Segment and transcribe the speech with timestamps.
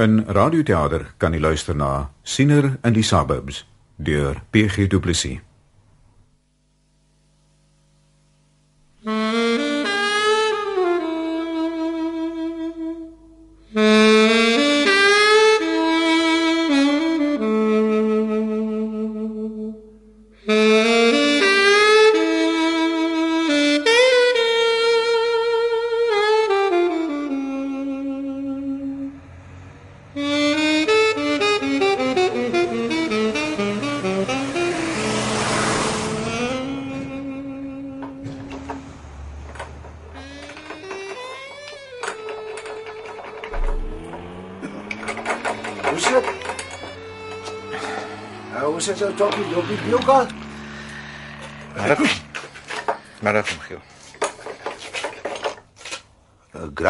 [0.00, 3.66] In radioteater kan jy luister na Siener in die Suburbs
[4.00, 5.42] deur PG Du Plessis.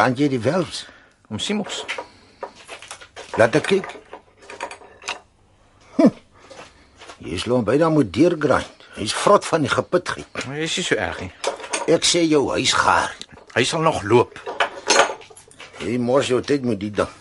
[0.01, 0.79] Grant jy die velds?
[1.29, 1.83] Om Simos.
[3.37, 3.91] Laat ek kyk.
[5.99, 6.09] Hm.
[7.21, 8.87] Jy sloon byna moet deurgrind.
[8.95, 10.41] Hy's vrot van die gepitgiet.
[10.47, 11.29] Maar jy is nie so erg nie.
[11.93, 13.13] Ek sê jou hy's gaar.
[13.53, 14.41] Hy sal nog loop.
[15.85, 17.13] Jy mors jou tyd met die ding.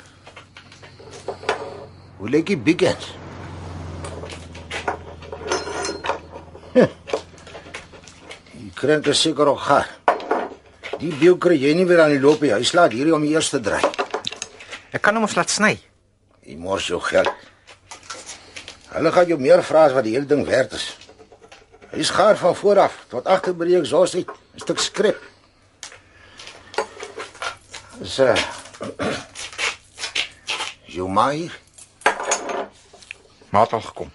[2.17, 3.13] Hoe lyk die biggins?
[8.57, 10.00] Die krent is seker ook gaar.
[11.01, 12.53] Die biel kry jy nie weer aan die loop nie.
[12.53, 13.81] Hy slaat hierdie om die eerste draai.
[14.93, 15.79] Ek kan hom ons laat sny.
[16.45, 17.31] Jy mors jou geld.
[18.91, 20.91] Hulle gaan jou meer vra as wat die hele ding werd is.
[21.95, 23.89] Hy's gaar van vooraf tot agter by die uit.
[23.89, 25.21] 'n Stuk skrep.
[28.01, 28.37] Dis uh
[30.91, 31.55] Jou ma hier?
[33.51, 34.11] Maar het al gekom.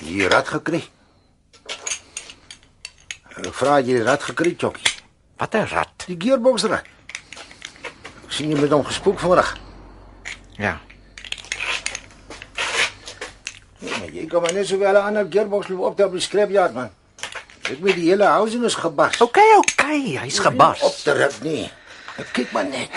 [0.00, 0.84] Die rat gekry.
[3.60, 4.88] Ek vra jy die rat gekry, Chokkie.
[5.36, 6.04] Wat 'n rat.
[6.08, 6.86] Die gearbox rat.
[8.24, 9.58] Ek sien jy met hom gespook vanmiddag.
[10.56, 10.80] Ja.
[13.80, 16.72] Nee, jy kom maar net so wel 'n ander gearbox loop op op die scrapyard
[16.74, 16.90] man.
[17.68, 19.20] Ek met die hele housing is gebars.
[19.20, 19.82] OK, OK,
[20.16, 21.02] hy's Op gebars.
[21.02, 21.70] te ruk nie.
[22.16, 22.88] Ek kyk maar net.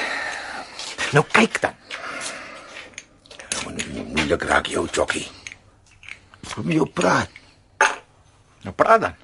[1.12, 1.76] Nou kyk dan.
[4.16, 5.28] Moeilik raak jou, Chokkie.
[6.56, 7.30] Kom jy op praat.
[8.62, 9.23] Nou praat dan.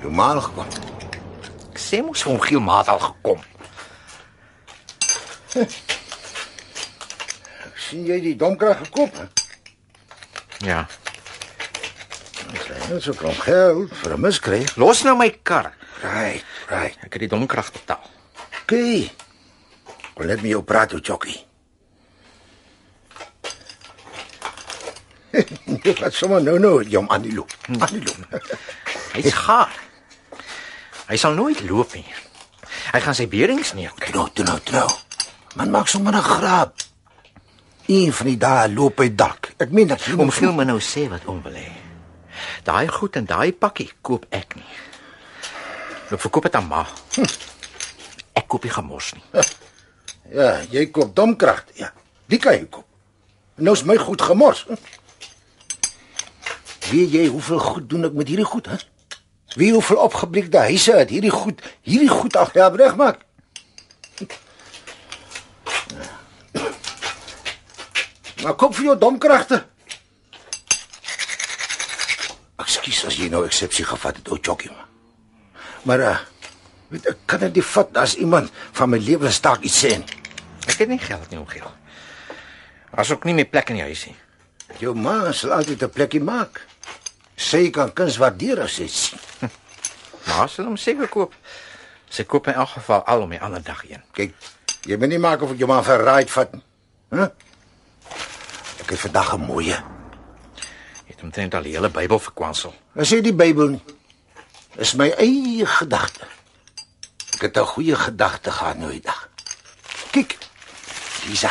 [0.00, 0.66] Jou ma al gekom.
[1.70, 3.40] Ek sê mos hom Giel maat al gekom.
[7.90, 9.16] sien jy die domkrag gekoop?
[9.18, 9.26] hè?
[10.64, 10.86] Ja.
[12.50, 14.64] Dis net so klomp geld vir 'n miskry.
[14.76, 15.72] Los nou my kar.
[16.02, 16.96] Right, right.
[17.04, 18.04] Ek het die domkrag betaal.
[18.62, 19.10] Okay.
[20.14, 21.44] Kom net met jou praat, ou Chokkie.
[25.84, 27.50] Jy wat sommer nou nou jom aan die loop.
[27.78, 28.42] Aan die loop.
[29.12, 29.89] Hy's gaar.
[31.10, 32.06] Hy sal nooit loop nie.
[32.94, 33.90] Hy gaan sy berings neer.
[34.14, 34.86] Nou, nou, nou.
[35.58, 36.74] Man maak sommer 'n grap.
[37.86, 39.52] Een van die dae loop hy dak.
[39.58, 41.72] Ek meen dat Om Giel my nou sê wat om wil hê.
[42.62, 44.70] Daai goed en daai pakkie koop ek nie.
[46.10, 46.86] Ek verkoop dit aan ma.
[48.32, 49.42] Ek koop nie gemors nie.
[50.30, 51.64] Ja, jy koop domkrag.
[51.74, 51.92] Ja.
[52.26, 52.86] Die kan jy koop.
[53.56, 54.66] Nou is my goed gemors.
[56.90, 58.78] Weet jy hoeveel goed doen ek met hierdie goed, hè?
[59.58, 63.24] Wie hoeveel opgeblikte huise het hierdie goed, hierdie goed ag ja, regmaak.
[68.42, 69.64] Maar koop vir jou domkragte.
[72.60, 74.70] Ekskuus as jy nou eksepsie gevat het, o Chokkie.
[75.88, 76.16] Maar uh,
[76.92, 80.18] weet ek kan dit nie vat as iemand van my lewensstaak iets sê nie.
[80.68, 81.68] Ek het nie geld nie om Giel.
[82.90, 84.16] As ook nie meer plek in die huis nie.
[84.80, 86.66] Jou ma sal altyd 'n plekkie maak.
[87.48, 89.20] Sy kan kuns waardeer as sy sien.
[90.28, 91.32] Maar sal hom seker koop.
[92.10, 94.02] Sy koop in elk geval al om die ander dag heen.
[94.16, 94.34] Kyk,
[94.84, 96.64] jy moet nie maak of ek jou maar ride vat nie.
[97.16, 97.30] Hæ?
[98.84, 99.78] Ek het vandag 'n mooie.
[101.06, 102.74] Jy het omtrent al die hele Bybel verkwansel.
[102.94, 103.82] Dis sê die Bybel nie.
[104.76, 106.26] Dis my eie gedagte.
[107.34, 109.28] Ek het 'n goeie gedagte gehad nou die dag.
[110.10, 110.38] Kyk.
[111.26, 111.50] Lisa.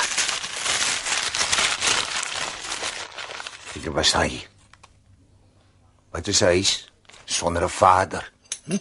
[3.74, 4.49] Kyk wat staan hier.
[6.12, 6.64] Wat is hy?
[7.26, 8.32] Sonder 'n vader.
[8.66, 8.78] Hm?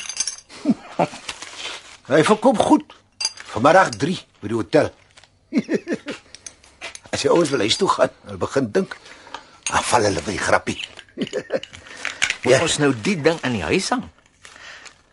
[2.09, 2.95] Hy verkoop goed.
[3.53, 4.89] Vanmiddag 3 by die hotel.
[7.13, 8.97] As jy ouens wil huis toe gaan, hulle begin dink,
[9.69, 10.79] dan val hulle by die grappie.
[12.45, 12.61] Moet ja.
[12.63, 14.07] ons nou die ding in die huis hang?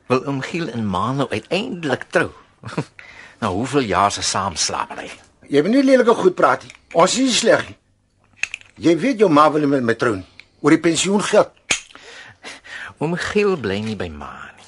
[0.08, 2.30] Wil oom Giel en ma nou uiteindelik trou?
[3.42, 5.10] nou hoeveel jaar se saamslapery?
[5.50, 6.72] Jy moet nie lelike goed praat nie.
[6.94, 7.78] Ons is nie sleg nie.
[8.86, 10.16] Jy weet jou ma wil met my trou.
[10.62, 11.65] Oor die pensioengeld.
[13.04, 14.68] Oom Giel bly nie by ma nie.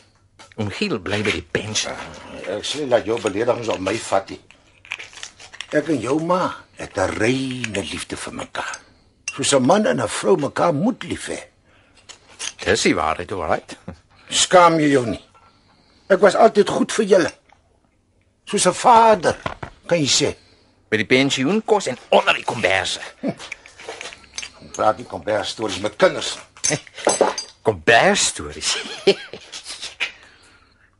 [0.59, 1.95] Oom Giel bly by die pension.
[2.43, 4.29] Ek sê dat jou beledigings op my vat.
[4.29, 4.39] nie.
[5.71, 8.79] Ek en jou ma het 'n reine liefde vir mekaar.
[9.33, 11.39] Soos 'n man en 'n vrou mekaar moet lief hê.
[12.65, 13.77] Dis die waarheid, alright.
[14.29, 15.23] Skaam jy jou nie?
[16.09, 17.31] Ek was altyd goed vir julle.
[18.45, 19.37] Soos 'n vader,
[19.85, 20.35] kan jy sê.
[20.89, 22.99] By die pensioenkos en onder die komberse.
[24.71, 26.37] Praat nie kombers stories met kinders.
[27.67, 28.77] Kombers stories.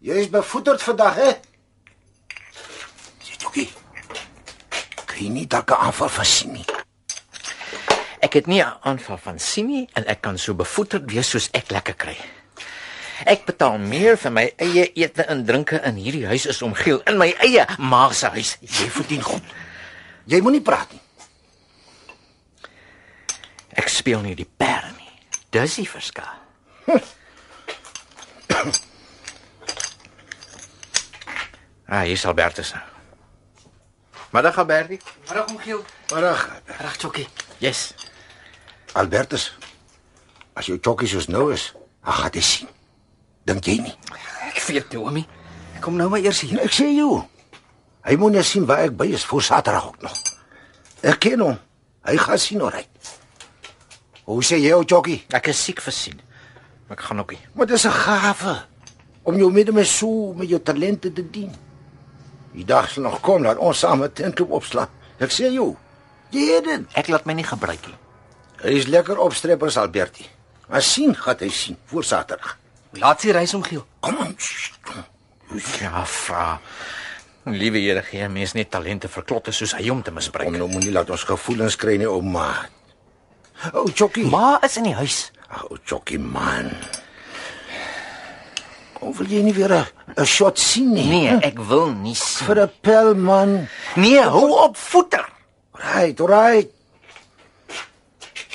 [0.07, 1.29] Jy is bevoeterd vandag, hè?
[3.23, 3.69] Sê Jokie.
[5.07, 6.65] Kry nie dalk 'n aanval van sien nie.
[8.19, 11.47] Ek het nie 'n aanval van sien nie en ek kan so bevoeterd wees soos
[11.51, 12.17] ek lekker kry.
[13.25, 16.99] Ek betaal meer vir my eie ete en drinke in hierdie huis as om Giel
[17.07, 18.57] in my eie ma se huis.
[18.59, 19.43] Jy verdien goed.
[20.25, 21.01] Jy moenie praat nie.
[23.71, 25.11] Ek speel nie die perde nie.
[25.49, 26.36] Dis die verskil.
[31.85, 32.73] ah, hier is Albertus.
[34.31, 34.99] Middag Albertie.
[35.27, 35.83] Middag om Giel.
[36.13, 37.27] Middag, Reg Chokkie.
[37.57, 37.93] Yes.
[38.93, 39.57] Albertus.
[40.53, 41.73] As jou chokkie soos nou is,
[42.03, 42.69] dan gaan jy sien.
[43.43, 43.95] Dink jy nie?
[44.47, 45.27] Ek weet toe, homie.
[45.75, 46.59] Ek kom nou maar eers hier.
[46.63, 47.19] Ek sê jou.
[48.07, 50.15] Hy moet net sien waar ek by is voor Saterdag ook nog.
[51.03, 51.59] Ek ken hom.
[52.07, 52.87] Hy gaan sien hoe hy.
[54.27, 55.25] Hoe sê jy, ou chokkie?
[55.35, 56.26] Ek is siek vir sien.
[56.87, 57.39] Maar ek gaan ook nie.
[57.53, 58.55] Maar dis 'n gawe
[59.23, 61.51] om jou medemens so met jou talente te dien.
[62.51, 64.89] Die dag sal nog kom dat ons saam 'n tentloop opslaan.
[65.19, 65.75] Ek sê jou.
[66.29, 66.81] Jy het dit.
[66.93, 67.95] Ek laat my nie gebruik nie.
[68.61, 70.25] Hy is lekker opstreppers Alberti.
[70.67, 72.57] Maar sien gaan hy sien voor Saterdag.
[72.91, 73.85] Laat sy reis om Giel.
[73.99, 74.15] Kom
[74.81, 75.03] kom.
[75.79, 76.59] Ja, fra.
[77.47, 80.49] Liewe Here, gee mens net talente vir klotte soos hy om te misbruik.
[80.49, 82.49] Kom nou moenie laat ons gevoelens kry nie, ouma.
[83.71, 84.25] O, Chokkie.
[84.27, 85.31] Ma is in die huis.
[85.47, 86.71] O, Chokkie man.
[88.97, 89.71] Kom wil jy nie weer
[90.17, 91.05] 'n shot sien nie?
[91.07, 92.47] Nee, ek wil nie sien.
[92.47, 93.67] vir 'n pel man.
[93.95, 95.25] Nee, hou op voeter.
[95.73, 96.71] Right, right.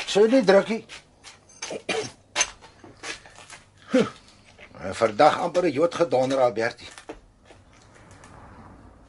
[0.06, 0.84] Sou nie drukkie.
[4.92, 6.84] Vandag amper 'n jod gedonder Alberti.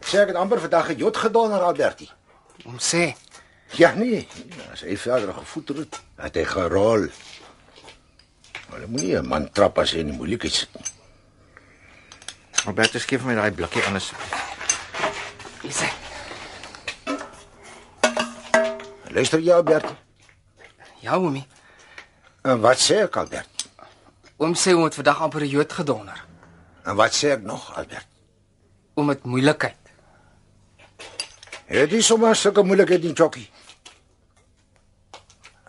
[0.02, 2.10] Sê ek het amper vandag 'n jod gedonder Alberti.
[2.66, 3.16] Om sê,
[3.76, 4.28] Ja nee,
[4.72, 7.08] as hy verder gevoeter het, het hy gerol.
[8.82, 10.86] Jy moenie 'n man trap as hy in die moeilikheid sit nie.
[12.66, 14.12] Albertus gee vir my daai blikkie anders.
[15.64, 15.92] is hy.
[19.14, 19.94] Luister jy Alberti?
[21.04, 21.46] Ja, homie.
[22.44, 23.68] En wat sê ek Albert?
[24.38, 26.26] Oom sê hom het vandag amper 'n jood gedonder.
[26.86, 28.08] En wat sê ek nog Albert?
[28.96, 29.78] Oom het moeilikheid.
[31.66, 33.50] Het jy sommer sulke moeilikheid in Chokkie?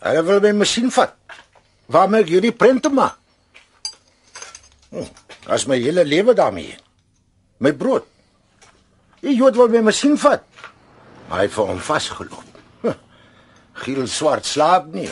[0.00, 1.14] Hulle wil my masjien vat.
[1.86, 3.16] Waar maak jy die prente maar?
[4.90, 5.08] Hm,
[5.50, 6.76] as my hele lewe daarmee.
[7.58, 8.06] My brood.
[9.25, 10.44] Die Jood wil my masjien vat.
[11.28, 12.58] Maar hy het vir hom vasgeloop.
[12.84, 12.96] Huh.
[13.84, 15.08] Giel swart slaap nie.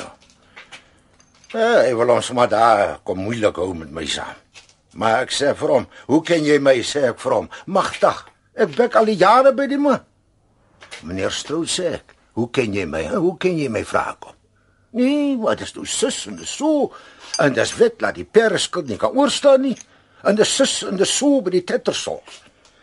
[1.52, 4.38] Ja, hy wil ons maar daar kom moeilik hou met my saam.
[4.96, 7.48] Maar ek sê vir hom, "Hoe ken jy my?" sê ek vir hom.
[7.66, 8.28] "Magtig.
[8.54, 10.04] Ek werk al die jare by die man."
[11.02, 13.08] Meneer Stroud sê ek, "Hoe ken jy my?
[13.08, 14.34] Hoe ken jy my?" vra ek hom.
[14.92, 16.92] Nee, wat is toe sus en dis so
[17.40, 19.76] en dis wet laat die pere skuld nie kan oorstaan nie.
[20.22, 22.20] En dis sus en dis so by die tettersol.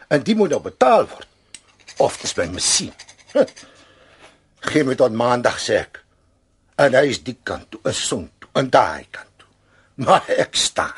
[0.09, 1.27] En die moet nou betaal word.
[2.01, 2.93] Of dis my masjien.
[4.69, 6.01] Geen met tot maandag sê ek.
[6.79, 9.49] En hy is die kant toe, is son toe, en daai kant toe.
[10.07, 10.95] Maar ek staan.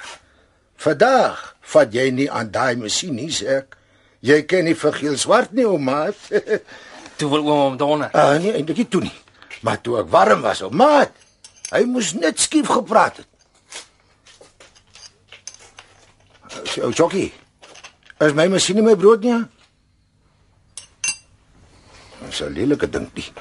[0.81, 1.41] Vandag
[1.73, 3.77] vat jy nie aan daai masjien nie, sê ek.
[4.21, 6.11] Jy ken nie vir geel swart nie, ouma.
[7.17, 8.11] Toe wil oom hom donder.
[8.17, 9.13] Ah nee, eintlik nie toe nie.
[9.61, 11.13] Maar toe ek warm was, op maat.
[11.71, 13.27] Hy moes net skief gepraat het.
[16.81, 17.31] Ou Chokkie.
[18.21, 19.39] Is my masjien nie my brood nie?
[22.27, 23.31] Dis 'n lelike ding nie.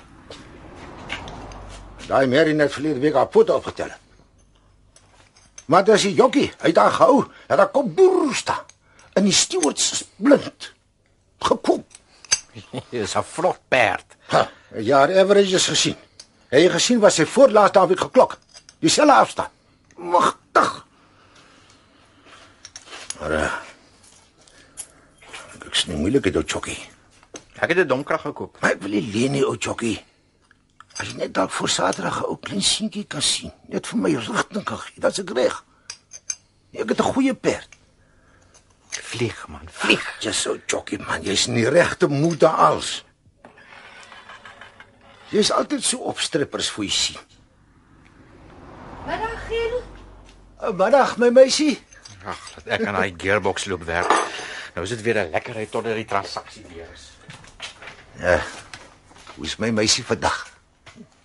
[2.08, 3.90] Daai Mary net verlede week haar pot opgetel.
[5.66, 8.64] Maar dis die jokkie, hy het daar gehou, dat daar kom boer staan.
[9.12, 10.72] En die stewards is blind.
[11.38, 11.86] Gekoop.
[12.90, 14.16] Dis 'n vrot perd.
[14.74, 15.96] Ja, average is gesien.
[16.50, 18.38] Het jy gesien wat sy voorlaas daar het geklok?
[18.83, 19.50] Dieselfde afstand.
[19.97, 20.71] Magtig.
[23.21, 23.50] Maar uh,
[25.69, 26.78] ek sien moeilik dit ou chokkie.
[27.61, 28.57] Ek het 'n domkrag gekoop.
[28.61, 30.00] Maar ek wil nie leen nie ou chokkie.
[30.99, 34.14] As jy net dalk voor Saterdag 'n ou klein seentjie kan sien, net vir my
[34.16, 35.64] rigting kan gee, dan's ek reg.
[36.73, 37.69] Ek het 'n goeie perd.
[38.90, 40.02] Vlieg man, vlieg.
[40.21, 43.04] Jy's so chokkie man, jy's nie regte moed daar als.
[45.30, 47.18] Jy's altyd so opstrippers vir jy sien.
[49.06, 49.76] Middag Giel.
[50.75, 51.76] Middag my meisie.
[52.26, 54.10] Ag, laat ek aan daai gearbox loop werk.
[54.75, 57.10] Nou is dit weer 'n lekkerheid totdat die transaksie weer is.
[58.18, 58.42] Ja.
[59.37, 60.50] Hoe is my meisie vandag?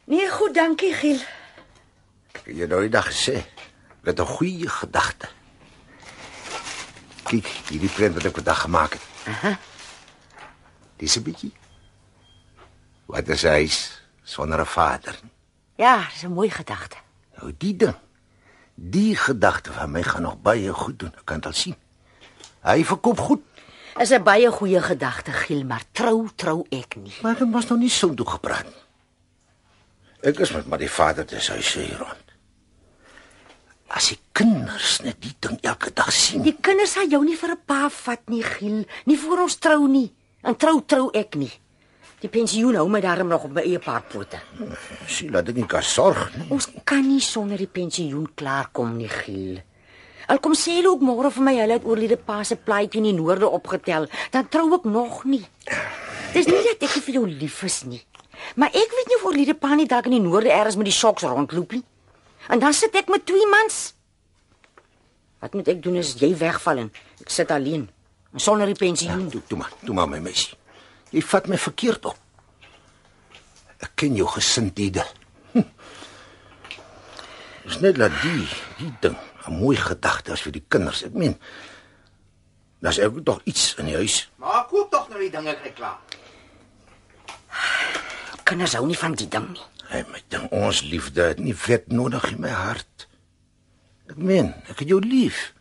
[0.06, 1.20] Nee, goed, dankie Giel.
[2.32, 3.42] Ek het jou nou die dag gesê.
[4.02, 5.28] Met 'n goeie gedagte.
[7.24, 9.02] Kyk, hierdie prent wat ek vandag gemaak het.
[9.28, 9.58] Aha.
[10.98, 11.54] Dis 'n bietjie.
[13.06, 13.70] Wat is hy
[14.26, 15.16] sonder 'n vader?
[15.78, 16.98] Ja, dis 'n mooi gedagte.
[17.40, 17.96] Nou die ding.
[18.76, 21.14] Die gedagte van my gaan nog baie goed doen.
[21.16, 21.76] Ek kan dit al sien.
[22.62, 23.42] Hy verkoop goed,
[24.00, 27.14] Is 'n baie goeie gedagte, Giel, maar trou trou ek nie.
[27.22, 28.84] maar dit was nog nie so toe gepraat nie.
[30.22, 32.24] Ek is met maar die vader te sy sê rond.
[33.88, 36.42] As die kinders net die ding elke dag sien.
[36.42, 38.86] Die kinders sal jou nie vir 'n pa vat nie, Giel.
[39.06, 40.12] Nie voor ons trou nie.
[40.42, 41.52] En trou trou ek nie.
[42.24, 44.40] Die pensioen hou my daarom nog op my eie paar pote.
[45.08, 46.48] sien laat ek nie kan sorg nie.
[46.56, 49.62] Ons kan nie sonder die pensioen klaarkom nie, Giel.
[50.32, 53.10] Al kom sê hulle ook môre vir my hulle het oorlede pa se plaatjie in
[53.12, 55.44] die noorde opgetel, dan trou ek nog nie.
[56.34, 58.02] Dis nie dat ek vir jou lief is nie.
[58.56, 60.96] Maar ek weet nie of oorlede pa nie dalk in die noorde eers met die
[60.96, 61.84] soks rondloop nie.
[62.50, 63.94] En dan sit ek met twee mans.
[65.44, 66.92] Wat moet ek doen as jy wegval en
[67.22, 67.86] ek sit alleen
[68.34, 69.28] en sonder die pensioen?
[69.30, 70.58] Toe toe maar, toe maar my meisie.
[71.16, 72.18] Jy vat my verkeerd op.
[73.80, 75.06] Ek ken jou gesindhede.
[75.54, 75.64] Hm.
[77.64, 78.44] Dis net dat die
[78.82, 79.16] die ding
[79.48, 81.04] 'n mooi gedagte is vir die kinders.
[81.04, 81.38] Ek meen,
[82.82, 84.30] daar's ook tog iets in die huis.
[84.36, 86.00] Maar koop tog nou die dinge kry klaar.
[88.44, 89.66] Kinders hou nie van die ding nie.
[89.88, 93.08] Hey, my ding, ons liefde het nie wet nodig in my hart.
[94.10, 95.54] Ek meen, ek het jou lief.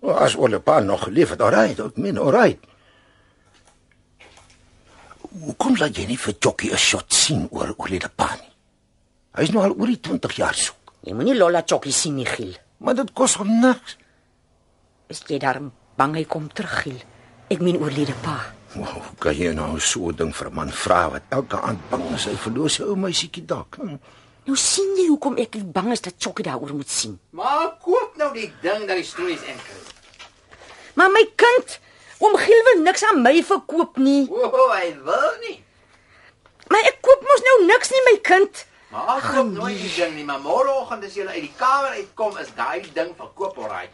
[0.00, 2.64] O, as oule pa nog lief het, alright, ek meen, alright.
[5.28, 8.52] Hoe kom laat jy nie vir Jockey 'n shot sien oor oorlede pa nie?
[9.36, 10.94] Hy's nou al oor die 20 jaar soek.
[11.04, 12.56] Jy moenie Lolla Chokkie sien nie, Giel.
[12.78, 13.96] Maar dit kos hom niks.
[15.08, 17.02] Is jy daarom bang hy kom terug, Giel?
[17.48, 18.52] Ek meen oorlede pa.
[18.74, 22.14] Wow, kan jy nou so 'n ding vir 'n man vra wat elke aand bang
[22.14, 23.76] is hy verloor sy ou meisietjie dalk?
[23.76, 23.98] Hm.
[24.46, 27.18] Nou sien jy hoekom ek bang is dat Chokkie daaroor moet sien.
[27.30, 29.80] Maar koop nou die ding dat die stories enkry.
[30.94, 31.80] Maar my kind,
[32.18, 34.26] oom Giel wil niks aan my verkoop nie.
[34.30, 35.58] O, oh, hy wil nie.
[36.68, 38.64] Maar ek koop mos nou niks nie, my kind.
[38.92, 42.50] Maar koop nooit die ding nie, maar môreoggend as jy uit die kamer uitkom, is
[42.56, 43.88] daai ding verkoop alraai.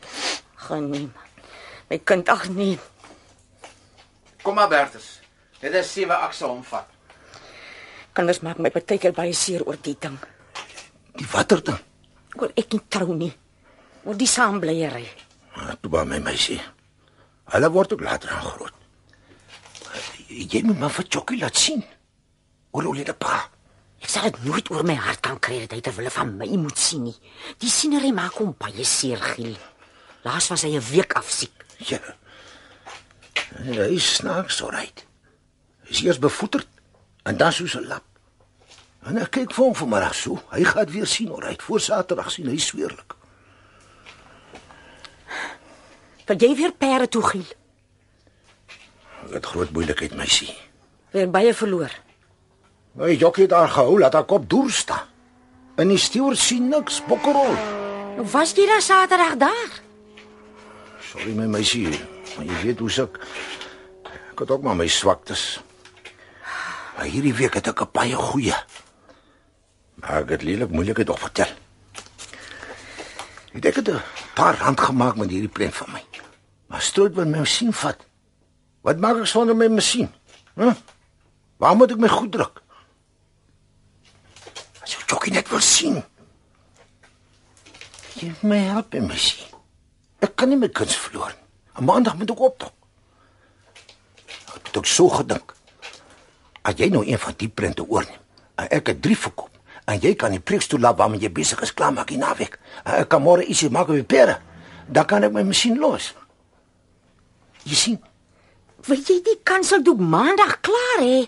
[0.66, 1.10] Geneem.
[1.90, 2.78] My kind, ag nee.
[4.42, 5.16] Kom maar Bertus.
[5.60, 6.88] Dit is sewe akse omvat.
[8.16, 10.16] Kinders maak my partykeer baie seer oor die ding.
[11.16, 11.80] Die watter ding?
[12.36, 13.32] Oor ek nie trou nie.
[14.04, 15.04] Oor die saamblyery.
[15.56, 16.60] Ah, Toe by my meisie.
[17.54, 18.72] Hulle word ook later aan groot.
[20.26, 21.84] Jy moet maar vir Jockey laat sien.
[22.74, 23.36] Hulle dit pa.
[24.02, 26.48] Ek sal dit nooit oor my hart kan kry dat hy ter wille van my
[26.60, 27.16] moet sien nie.
[27.62, 29.56] Die sienery maak hom baie seer, Giel.
[30.26, 31.64] Laas was hy 'n week af siek.
[31.78, 32.00] Ja.
[33.62, 35.06] Hy snaaks alright.
[35.86, 36.68] Hy is eers bevoeterd
[37.24, 38.04] en dan soos 'n lap.
[39.06, 40.42] En ek kyk vir hom vanmiddag so.
[40.50, 41.62] Hy gaan weer sien alright.
[41.62, 43.15] Voor Saterdag sien hy sweerlik.
[46.26, 47.46] Vir jy weer perde toe, Giel.
[49.26, 50.50] Ek het groot moeilikheid meisie.
[51.14, 51.92] Weer baie verloor.
[52.98, 55.06] My Jockey het daar gehou laat haar kop deur staan.
[55.76, 57.52] En die stuur sien niks, bokkerol.
[58.16, 59.74] Nou was jy dan Saterdag daar?
[61.04, 61.90] Sorry my meisie,
[62.36, 63.20] maar jy weet hoe suk.
[64.32, 65.60] Ek het ook maar my swaktes.
[66.96, 68.56] Maar hierdie week het ek 'n baie goeie.
[70.00, 71.52] Maar ek het lelik moeilikheid op vertel.
[73.52, 74.02] Ek het 'n
[74.34, 76.15] paar rand gemaak met hierdie prent van my.
[76.76, 78.02] Maar stroot wil my masjien vat.
[78.84, 80.10] Wat maak ek sonder my masjien?
[80.60, 80.74] Hæ?
[81.56, 82.58] Waar moet ek my goed druk?
[84.84, 86.02] As jy jockey net wil sien.
[88.20, 89.54] Jy moet my help, masjien.
[90.20, 91.46] Ek kan nie my kuns verloor nie.
[91.80, 92.74] 'n Maandag moet ek optog.
[94.52, 95.56] Ek het ook so gedink.
[96.60, 98.20] As jy nou een van die prente oorneem,
[98.60, 99.56] en ek het drie verkoop,
[99.86, 102.60] en jy kan die preekstoel laat waarmee jy besig is klaarmaak die naweek.
[102.84, 104.40] Ek kan môre ietsie maak op die pere.
[104.86, 106.12] Dan kan ek my masjien los.
[107.66, 107.98] Jy sien,
[108.86, 111.24] Wil jy die kanseldoek maandag klaar hê?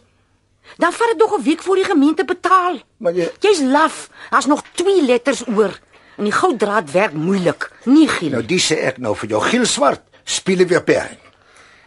[0.79, 2.79] Dan vat dit nog 'n week voor die gemeente betaal.
[2.99, 4.11] maar jy Jy's laf.
[4.31, 5.81] Daar's nog 2 letters oor.
[6.17, 7.71] En die gouddraad werk moeilik.
[7.85, 8.31] Nie Giel.
[8.31, 11.17] nou dis sê ek nou vir jou Giel Swart, speel weer pere.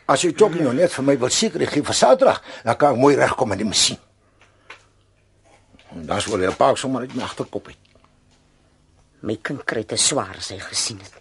[0.05, 2.99] As jy jockey nou net vir my wil seker gee vir Saterdag, dan kan ek
[2.99, 3.97] mooi regkom met die masjien.
[5.91, 7.75] En dan sou jy 'n paar sommer uit my agterkop hê.
[9.21, 11.20] My kind kry te swaar as hy gesien het.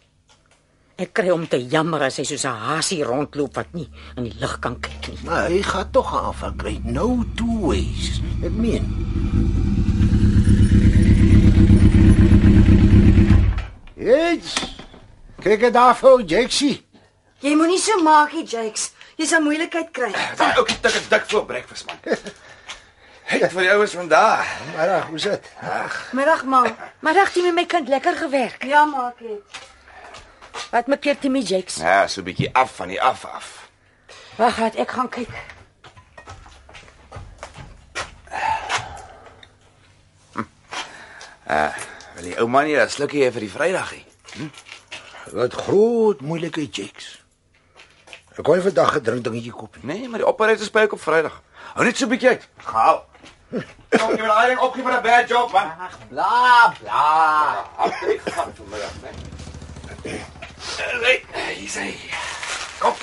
[1.01, 3.89] Ek kry hom te jammer as hy soos 'n hasie rondloop wat nie
[4.19, 5.21] in die lig kan kyk nie.
[5.25, 6.75] Maar hy gaan tog 'n aanval kry.
[6.85, 8.21] No two ways.
[8.45, 8.85] Ek meen.
[13.97, 14.55] Jets.
[15.41, 16.85] Kyk dit daar vir Jaxie.
[17.41, 18.93] Jy moenie so maak, nie, Jakes.
[19.17, 20.13] Jy sal moeilikheid kry.
[20.37, 21.97] Daai ouetjie tik is dik vir breakfast man.
[23.25, 24.45] Het vir die ouens vandag.
[24.77, 25.51] Maar hoe is dit?
[26.13, 26.77] Middag, ma.
[27.01, 28.65] Maar dacht jy met my kind lekker gewerk?
[28.65, 29.70] Ja, maak dit.
[30.71, 31.77] Wat maak jy Timmy Jakes?
[31.77, 33.71] Ja, so 'n bietjie af van die af af.
[34.37, 35.29] Wag, laat ek gaan kyk.
[42.15, 44.05] Wil die ou man nie 'n slukkie hê vir die Vrydagie?
[45.33, 47.19] Wat groot moeilikheid Jax.
[48.39, 49.77] Ek kon vandag 'n drink dingetjie koop.
[49.83, 51.43] Nee, maar die operator speel ook op Vrydag.
[51.75, 52.49] Hou net so 'n bietjie uit.
[52.57, 53.07] Gaal.
[53.99, 55.73] Kom jy met daai ding opgee vir 'n bad job man.
[56.09, 57.05] Bla bla.
[58.09, 59.11] Ek gaan vanmiddag, né?
[61.01, 61.23] Nee,
[61.57, 61.87] hier sê.
[62.79, 62.95] Kom.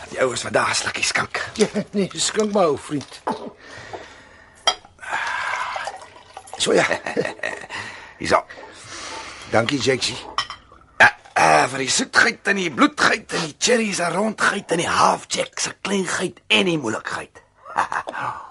[0.00, 1.42] Dat die ouens vandag 'n slukkie skink.
[1.62, 3.22] Ja, nee, skink maar ou vriend.
[6.58, 6.86] So ja.
[8.18, 8.44] Hierso.
[9.50, 10.16] Dankie Jaxie.
[10.98, 14.88] Ja, uh, vir die soetheid en die bloedgeit en die cherries en rondgeit en die
[14.88, 17.42] half jack se kleingheid en die moeilikheid.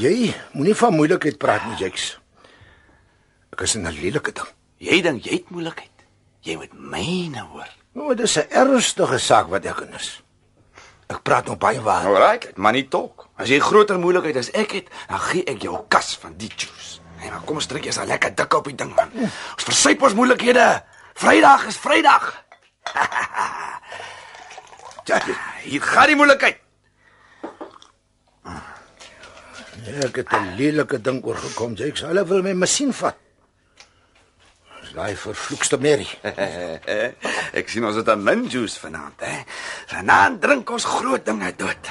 [0.00, 2.18] Jy moenie van moeilikheid praat nie, Jax.
[3.52, 4.48] Ek is 'n lelike ding.
[4.78, 5.99] Jy dink jy het moeilikheid.
[6.40, 7.68] Jy moet myne hoor.
[7.92, 10.22] Nou, dit is 'n ernstige saak wat ek in is.
[11.08, 12.06] Ek praat nou baie waar.
[12.06, 13.28] Alright, money talk.
[13.36, 17.00] As jy groter moeilikheid as ek het, dan gee ek jou kas van die juice.
[17.20, 19.10] Nee, maar kom ons drink eers 'n lekker dik op die ding man.
[19.54, 20.82] Ons versyp ons moeilikhede.
[21.14, 22.44] Vrydag is Vrydag.
[25.04, 25.18] Ja,
[25.62, 26.56] Hier gaan die moeilikheid.
[30.04, 32.00] Ek het 'n lelike ding oorgekom, Jax.
[32.00, 33.16] Hulle wil my masjien vat.
[34.94, 36.06] Daai vervloekste Mary.
[37.58, 39.42] ek sien ons het 'n min juice vanaand, hè.
[39.86, 41.90] Vanaand drink ons groot dinge dood.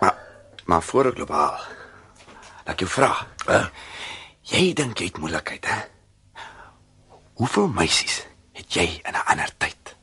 [0.00, 0.16] Maar
[0.64, 1.60] maar voor ek loop haal.
[2.64, 3.26] Laat jou vra.
[3.46, 3.66] Huh?
[4.42, 5.80] Jy dink jy het moeilikheid, hè?
[7.38, 9.96] Hoeveel meisies het jy in 'n ander tyd?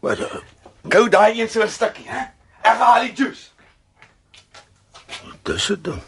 [0.00, 0.40] Wat uh,
[0.88, 2.22] Gou daai een so 'n stukkie, hè?
[2.62, 3.50] Ek haal die juice.
[5.42, 6.02] dis dit ding.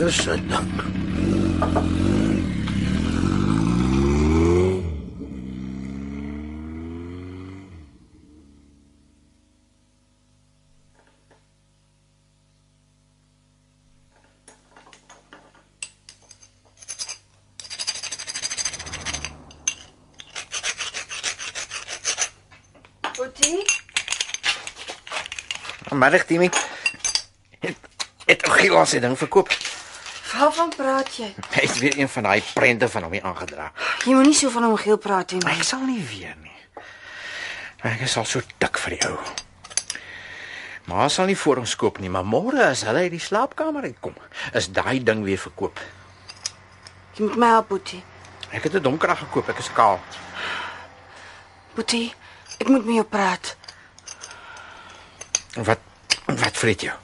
[0.00, 0.82] Ja, dis dit ding.
[23.16, 23.64] Boetie,
[25.90, 26.50] Middag Timmy.
[27.58, 27.76] Het
[28.24, 29.69] het ou Giel ons se ding verkoop.
[30.40, 31.28] Waarvan praat jy?
[31.52, 33.70] Hy het weer een van daai prente van hom hier aangedra.
[34.04, 35.42] Jy moenie so van hom geel praat nie.
[35.52, 36.84] Ek sal nie weer nie.
[37.86, 39.16] Ek is al so dik vir die ou.
[40.90, 44.16] Maar sal nie voor ons koop nie, maar môre as hulle uit die slaapkamer uitkom,
[44.56, 45.80] is daai ding weer verkoop.
[47.16, 48.02] Jy moet my help, Boetie.
[48.50, 50.00] Ek het 'n donker gekoop, ek is kaal.
[51.74, 52.14] Boetie,
[52.58, 53.56] ek moet met jou praat.
[55.54, 55.78] Wat
[56.26, 56.96] wat vreet jou?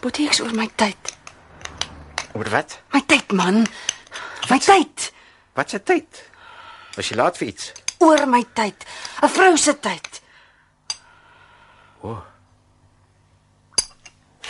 [0.00, 1.15] Boetie, ek's oor my tyd.
[2.36, 2.76] Oor wat?
[2.92, 3.62] My tyd, man.
[4.50, 5.10] My tyd.
[5.56, 6.22] Wat se tyd?
[6.96, 7.70] Was jy laat vir iets?
[8.04, 8.84] Oor my tyd.
[9.24, 10.20] 'n Vrou se tyd.
[12.04, 12.10] O.
[12.12, 12.22] Oh.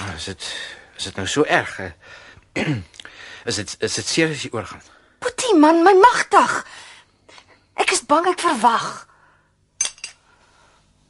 [0.00, 0.42] Ah, is dit
[0.96, 1.76] is dit nou so erg?
[1.76, 1.90] hè?
[3.46, 4.82] Is dit is dit seer as jy oorgaan?
[5.22, 6.54] Boetie, man, my magtig.
[7.78, 9.06] Ek is bang ek verwag.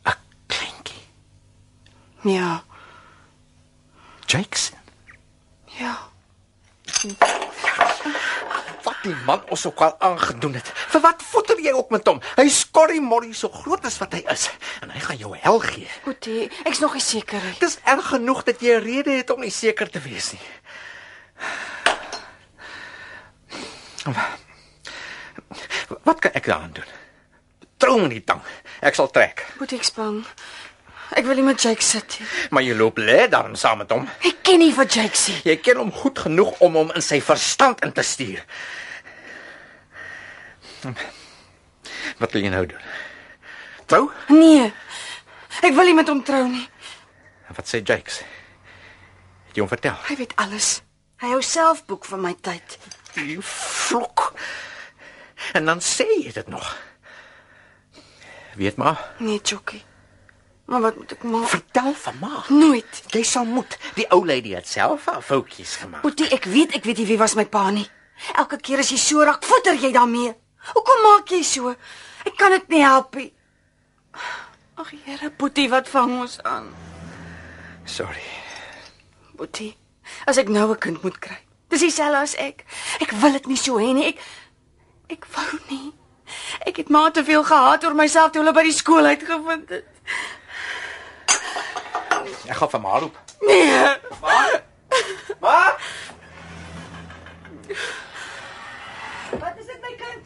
[0.04, 0.12] 'n
[0.52, 1.00] Kleintjie.
[2.28, 2.62] Ja,
[4.26, 4.72] Jakes.
[5.80, 5.94] ja.
[8.86, 10.70] Wat die man ons ook al aangedoen het.
[10.94, 12.20] Vir wat voeter jy ook met hom?
[12.36, 14.48] Hy skorrie morrie so groot as wat hy is
[14.82, 15.88] en hy gaan jou hel gee.
[16.04, 17.56] Boetie, ek's nog nie seker nie.
[17.60, 20.46] Dis erg genoeg dat jy 'n rede het om nie seker te wees nie.
[26.02, 26.90] Wat kan ek daaraan doen?
[27.76, 28.40] Trou met die tang.
[28.80, 29.46] Ek sal trek.
[29.58, 30.22] Boetie, ek's bang.
[31.14, 32.26] Ek wil nie met Jake sit nie.
[32.50, 34.08] Maar jy loop lê daarom saam met hom.
[34.26, 35.32] Ek ken nie vir Jake se.
[35.46, 38.42] Jy ken hom goed genoeg om hom in sy verstand in te stuur.
[42.18, 42.82] Wat wil jy nou doen?
[43.86, 44.10] Trou?
[44.34, 44.72] Nee.
[45.62, 46.66] Ek wil nie met hom trou nie.
[47.56, 48.20] Wat sê Jakes?
[49.48, 49.96] Het jy hom vertel?
[50.08, 50.80] Hy weet alles.
[51.22, 52.76] Hy hou self boek van my tyd.
[53.16, 54.32] Die vlok.
[55.56, 56.66] En dan sê jy dit nog.
[58.56, 59.82] Weet maar, Nee, Jockey.
[60.66, 61.48] Maar wat moet ek maak?
[61.48, 62.42] vertel van ma.
[62.48, 63.02] Nooit.
[63.14, 63.78] Jy sal moet.
[63.94, 66.02] Die ou lady het self haar foutjies gemaak.
[66.02, 67.86] Boetie, ek weet, ek weet nie wie was my pa nie.
[68.34, 70.34] Elke keer as jy so raak, voeter jy daarmee.
[70.74, 71.74] Hoekom maak jy so?
[72.26, 73.32] Ek kan dit nie help nie.
[74.76, 76.66] Ag Here, Boetie, wat vang ons aan?
[77.84, 78.24] Sorry.
[79.36, 79.76] Boetie,
[80.26, 81.38] As ek nou 'n kind moet kry.
[81.68, 82.64] Dis dieselfde as ek.
[83.00, 84.06] Ek wil dit nie so hê nie.
[84.06, 84.18] Ek
[85.08, 85.92] ek wou nie.
[86.66, 89.84] Ek het maar te veel gehaat oor myself toe hulle by die skool uitgevind het.
[92.46, 93.16] Ek gaan vir ma roep.
[93.40, 93.94] Nee.
[95.40, 95.76] Ma?
[99.40, 100.24] Wat is dit my kind?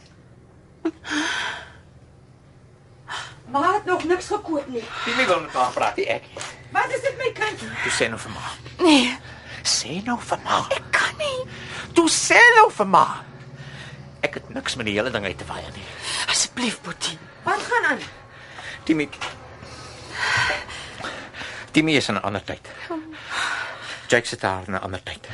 [3.51, 4.83] Maar het nog niks gekoop nie.
[5.05, 6.23] Timmy wil met ma praat, nie ek.
[6.71, 7.59] Wat is dit my kind?
[7.83, 8.45] Toe sê nou vir ma.
[8.79, 9.17] Nee,
[9.67, 10.61] Sê nou vir ma.
[10.73, 11.43] ek kan nie.
[11.93, 13.03] Toe sê nou vir ma.
[14.25, 15.83] Ek het niks met die hele ding uit te waai nie.
[16.31, 17.17] Asseblief, Boetie.
[17.43, 18.01] Wat gaan aan?
[18.87, 19.09] Timmy.
[21.71, 22.67] Timmy is in 'n ander tyd.
[24.07, 25.27] Jake sit daar in 'n ander tyd.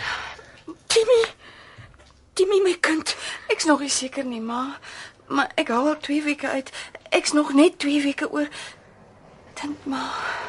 [0.88, 1.26] Timmy.
[2.34, 3.16] Timmy my kind.
[3.48, 4.80] Ek's nog nie seker nie, maar
[5.28, 6.72] maar ek hou al 2 weke uit.
[7.10, 8.48] Ek's nog net 2 weke oor.
[9.54, 10.46] Dink maar.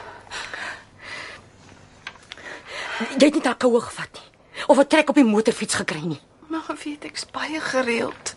[2.99, 4.29] Jy het nie daai koue gevat nie.
[4.67, 6.21] Of 'n trek op die motorfiets gekry nie.
[6.49, 8.35] Maar weet ek's baie gereeld.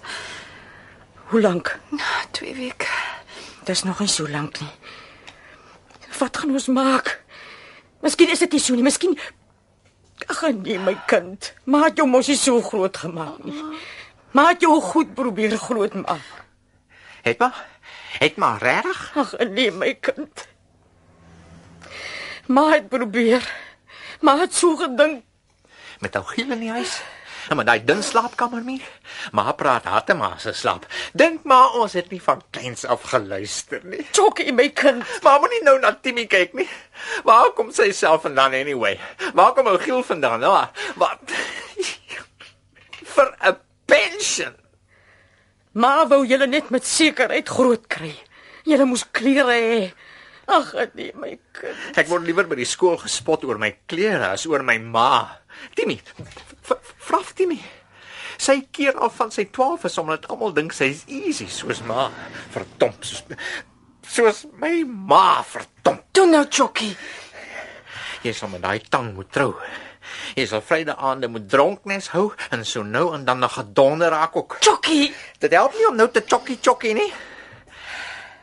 [1.26, 1.80] Hoe lank?
[1.90, 2.88] Na 2 weke.
[3.64, 4.72] Dis nog nie so lank nie.
[6.18, 7.22] Wat gaan ons maak?
[8.02, 9.18] Miskien is dit nie so nie, miskien
[10.30, 11.54] Ag nee my kind.
[11.66, 13.58] Maar het jou mos nie so groot gemaak nie.
[14.32, 16.28] Maar het jou goed probeer groot maak.
[17.22, 17.54] Het ma?
[18.20, 19.02] Het ma regtig?
[19.18, 20.48] Ag nee my kind.
[22.48, 23.46] Maar het probeer.
[24.22, 25.24] Maar het so gedink.
[26.00, 27.02] Met ou giel in die huis.
[27.52, 28.80] Met daai dun slaapkamer nie.
[29.36, 30.86] Ma praat harte ma se slaap.
[31.14, 34.06] Dink maar ons het nie van kleins af geluister nie.
[34.16, 35.04] Chokkie my kind.
[35.24, 36.70] Maar moenie nou na Timmy kyk nie.
[37.28, 38.96] Waar kom sy self vandaan anyway?
[39.34, 40.40] Waar kom ou giel vandaan?
[40.40, 40.56] Nou,
[40.96, 41.36] wat?
[43.16, 44.56] vir 'n pension.
[45.72, 48.16] Maar wou julle net met sekerheid groot kry.
[48.64, 49.94] Julle moes klere hê.
[50.48, 51.98] Ag nee my kind.
[51.98, 55.41] Ek word liewer by die skool gespot oor my klere as oor my ma.
[55.76, 56.00] Timmy,
[56.98, 57.60] vraf Timmy.
[58.42, 62.10] Sy keer af van sy 12 is omdat almal dink sy's easy soos ma.
[62.54, 63.24] Verdomp soos
[64.12, 66.08] soos my ma, verdomp.
[66.12, 66.96] Toe nou, Chokkie.
[68.22, 69.54] Jy sal met daai tang moet trou.
[70.36, 74.36] Jy sal Vrydag aande moet dronknes hou en so nou en dan nog gedonder raak
[74.36, 74.58] ook.
[74.60, 75.14] Chokkie.
[75.40, 77.10] Dit help nie om nou te chokkie chokkie nie.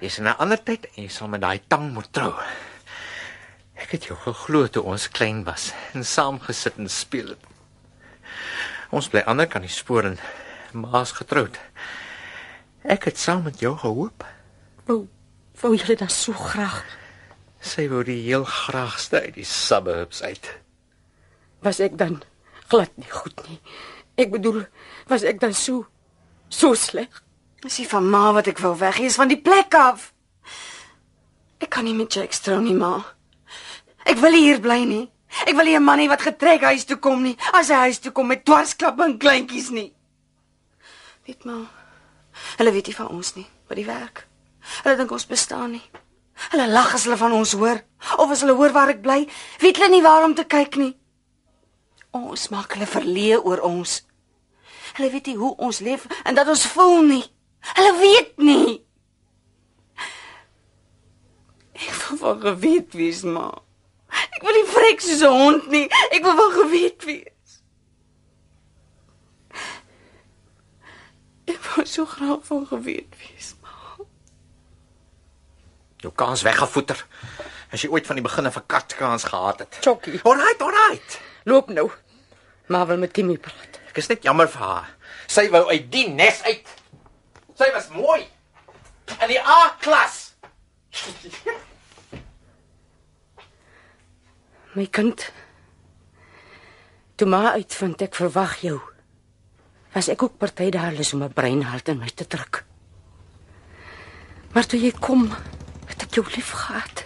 [0.00, 2.33] Jy's in 'n ander tyd en jy sal met daai tang moet trou.
[3.79, 7.45] Ek het jou geglo toe ons klein was en saam gesit en speel het.
[8.91, 10.19] Ons bly ander kan die spoor en
[10.73, 11.59] ma's getroud.
[12.83, 14.25] Ek het saam met jou gehoop.
[14.88, 15.07] Wou
[15.59, 16.85] wou julle dan so graag
[17.59, 20.51] Sy wou die heel graagste uit die suburbs uit.
[21.61, 22.23] was ek dan
[22.71, 23.59] glad nie goed nie.
[24.14, 24.62] Ek bedoel,
[25.11, 25.87] was ek dan so
[26.49, 27.11] so sleg?
[27.62, 30.12] Dis nie van ma wat ek wou weg, is van die plek af.
[31.59, 33.03] Ek kan nie met Jake trou nie, ma.
[34.09, 35.05] Ek wil nie hier bly nie.
[35.44, 37.37] Ek wil nie 'n man hê wat getrek huis toe kom nie.
[37.53, 39.92] As hy huis toe kom met dwarsklappe en kleintjies nie.
[41.27, 41.66] Weet ma.
[42.57, 44.27] Hulle weet nie van ons nie, by die werk.
[44.83, 45.85] Hulle dink ons bestaan nie.
[46.51, 47.83] Hulle lag as hulle van ons hoor
[48.16, 49.27] of as hulle hoor waar ek bly,
[49.61, 50.97] weet hulle nie waar om te kyk nie.
[52.14, 54.03] Ons maak hulle verleë oor ons.
[54.97, 57.25] Hulle weet nie hoe ons leef en dat ons voel nie.
[57.75, 58.85] Hulle weet nie.
[61.75, 63.51] Ek wil van geweet wees, ma.
[64.09, 65.87] Ek wil nie vrek soos 'n hond nie.
[66.11, 67.61] Ek wil van geweet wees.
[71.49, 74.05] Ek wou so graag van geweet wees, ma.
[75.97, 77.07] Jou kans weggevoeter.
[77.73, 79.79] As jy ooit van die begin af 'n katkans gehad het.
[79.81, 80.21] Chokkie.
[80.23, 81.21] Alright, alright.
[81.44, 81.90] Loop nou.
[82.66, 83.81] Maar wil met Timmy praat.
[83.88, 84.97] Ek is net jammer vir haar.
[85.27, 86.68] Sy wou uit die nes uit.
[87.57, 88.29] Sy was mooi.
[89.21, 90.35] In die A-klas.
[94.79, 95.33] My kind.
[97.19, 98.77] Toe maar uitvind ek verwag jou.
[99.91, 102.64] Was ek ook party daar lus om 'n breinhart in my te druk.
[104.55, 105.31] Maar toe jy kom,
[105.87, 107.05] het ek jou lief gehad.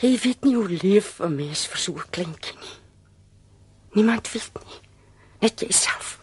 [0.00, 2.76] Jy weet nie hoe lief 'n mens vir so 'n kleintjie nie.
[3.92, 4.80] Niemand weet nie,
[5.40, 6.18] net jouself.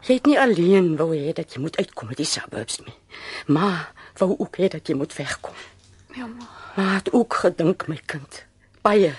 [0.00, 2.94] Jy het nie alleen wou hê dat jy moet uitkom uit die suburbs nie,
[3.46, 5.54] maar wou ook hê dat jy moet wegkom.
[6.14, 6.46] Ja, ma.
[6.76, 8.44] Maar het ook gedink my kind.
[8.80, 9.14] Baie.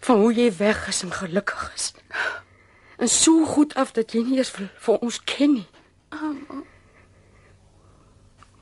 [0.00, 1.92] Van hoe jy weg is en gelukkig is.
[2.96, 5.68] En so goed af dat jy nie eens vir, vir ons ken nie.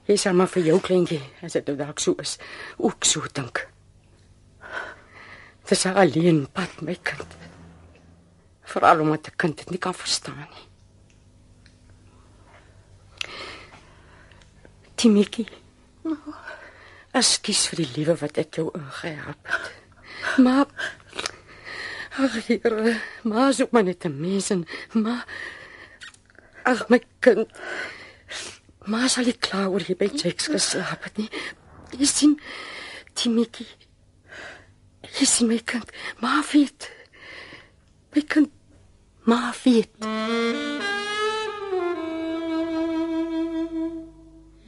[0.08, 2.38] Jy sal maar vir jou kleintjie, as dit nou dalk so is,
[2.76, 3.66] ook so dink.
[5.68, 7.37] Dis 'n alleen pad my kind.
[8.62, 10.67] Veral omdat 'n kind dit nie kan verstaan nie.
[14.98, 15.46] Timothy.
[17.14, 19.74] Ekskuus vir die liewe wat ek jou ingehelp het.
[20.44, 20.66] Maar
[22.18, 25.22] Ag, Here, maar soek my net 'n mens en maar
[26.66, 27.46] Ag my kind.
[28.90, 31.30] Maar sal ek klaar oor by Jakes geslaap het nie.
[31.94, 32.34] Jy sien
[33.14, 33.66] Timothy.
[35.18, 36.90] Jy sien my kind, maar weet.
[38.14, 38.50] My kind,
[39.22, 39.94] maar weet.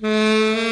[0.03, 0.70] Albertus.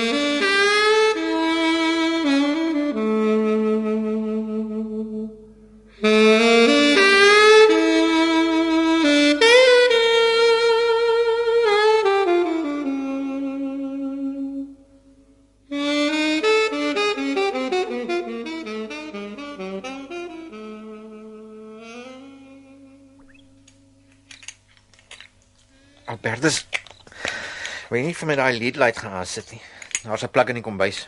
[28.18, 29.60] Vir my daai lead light gaan sit nie?
[30.02, 31.06] Daar's 'n plug in die kombuis.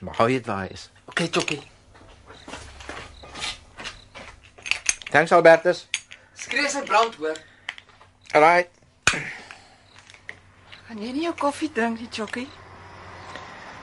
[0.00, 0.90] Maar hou jy dit waar hy is?
[1.06, 1.62] Okay, Chokkie.
[5.10, 5.86] Thanks Albertus.
[6.34, 7.36] Skree sy brand hoor.
[8.34, 8.68] Alright.
[10.86, 12.48] Gaan jy nie jou koffie drink nie, Chokkie?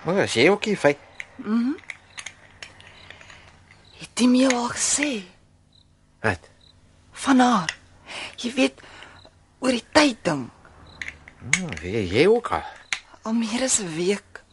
[0.06, 0.98] Maar as jy ook hier fyn.
[4.00, 5.24] Het Timmy jou al gesê
[6.22, 6.50] Wat?
[7.12, 7.70] van haar?
[8.38, 8.82] Jy weet
[9.60, 10.50] oor die tyd ding.
[11.44, 12.64] Hmm, jy jy ook al.
[13.28, 14.44] Al meer as 'n week.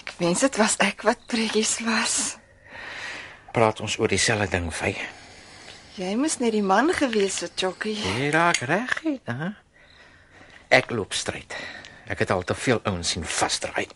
[0.00, 2.36] Ek wens dit was ek wat pretties was.
[3.52, 4.96] Praat ons oor dieselfde ding, fyn.
[5.94, 7.94] Jy moes net die man gewees het, Chokkie.
[7.94, 9.50] Jy raak reg, hè?
[10.68, 11.54] Ek loop stryd.
[12.06, 13.86] Ek het al te veel ouens sien vasdraai.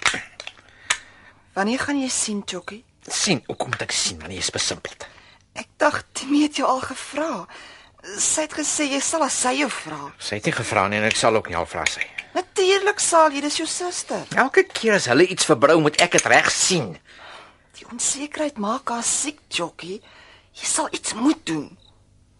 [1.52, 2.84] Wanneer gaan jy sien, Chokkie?
[3.08, 5.06] sien, hoe kom ek sien wanneer jy's besimpeld?
[5.54, 7.46] Ek dink Timmy het jou al gevra.
[8.16, 10.08] Sy het gesê jy sal as sy jou vra.
[10.22, 12.04] Sy het nie gevra nie en ek sal ook nie al vra sy.
[12.36, 14.24] Natuurlik sal jy, dis jou suster.
[14.38, 16.92] Elke keer as hulle iets verbrou, moet ek dit reg sien.
[17.78, 19.98] Die onsekerheid maak haar siek, Chokkie.
[20.58, 21.68] Jy sal iets moet doen.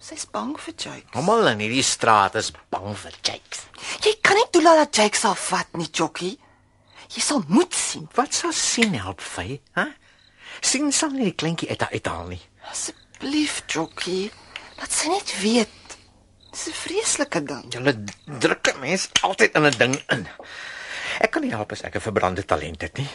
[0.02, 1.06] Sy's bang vir Jake.
[1.18, 3.64] Almal in hierdie straat is bang vir Jakes.
[4.06, 6.36] Jy kan nie toelaat dat Jake sal vat nie, Chokkie.
[7.14, 8.06] Jy sal moet sien.
[8.16, 9.88] Wat sal sien help vir, hè?
[10.64, 12.40] Sien sal nie die kleintjie uit haar uithaal nie.
[12.70, 14.28] Asseblief, Chokkie.
[14.78, 15.96] Laat sy net weet.
[16.50, 17.64] Dis 'n vreeslike ding.
[17.74, 20.26] Julle druk 'n mens altyd in 'n ding in.
[21.20, 23.10] Ek kan nie help as ek 'n verbrande talent het nie.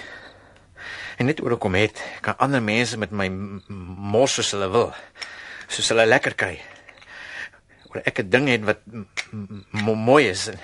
[1.18, 4.94] En net oor ek kom het, kan ander mense met my mos soos hulle wil.
[5.68, 6.62] Soos hulle lekker kry.
[7.90, 8.80] Oor ek 'n ding het wat
[9.72, 10.60] mooi is en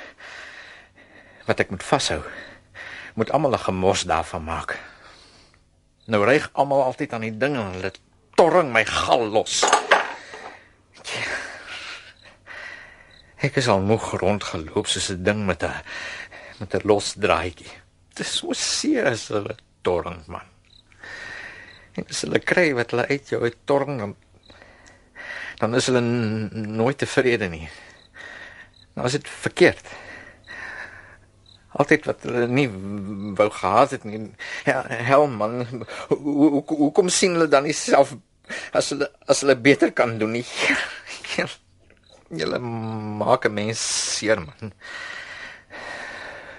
[1.46, 2.22] wat ek moet vashou.
[3.16, 4.78] Moet almal 'n gemos daarvan maak.
[6.06, 7.92] Nou reig almal altyd aan die ding en hulle
[8.36, 9.64] torring my gal los.
[13.40, 15.72] Ek is al moeg rondgeloop soos 'n ding met 'n
[16.60, 17.72] met 'n los draadjie.
[18.10, 20.48] Dit is so seer as hulle torring man.
[21.96, 24.16] En as hulle kry wat hulle uit jou uit torring dan
[25.60, 27.70] dan is hulle nooit tevrede nie.
[28.94, 29.88] Nou is dit verkeerd.
[31.72, 32.70] Altyd wat hulle nie
[33.40, 34.32] wou gehad het nie.
[34.66, 35.66] Ja, hel man,
[36.08, 38.16] hoe hoe hoe, kom sien hulle dan nie self
[38.72, 40.46] as hulle as hulle beter kan doen nie?
[42.30, 43.80] Julle maak 'n mens
[44.18, 44.74] seer man.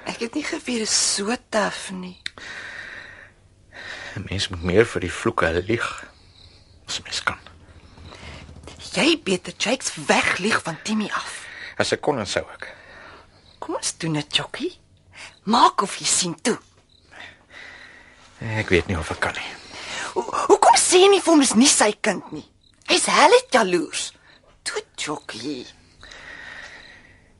[0.07, 2.19] Ek het nie geweet dit is so taaf nie.
[4.17, 6.05] 'n Mens moet meer vir die vloeke lieg
[6.89, 7.39] as mens kan.
[8.93, 11.47] Jy beter Jake's weglieg van Timmy af.
[11.79, 12.75] As ek kon dan sou ek.
[13.59, 14.79] Kom ons doen dit, Chokkie.
[15.45, 16.59] Maak of jy sien toe.
[18.41, 19.53] Ek weet nie of ek kan nie.
[20.15, 22.45] Ho- Hoekom sê jy nie vir hom dis nie sy kind nie?
[22.89, 24.13] Hy's heeltemal jaloers.
[24.63, 25.67] Toe, Chokkie.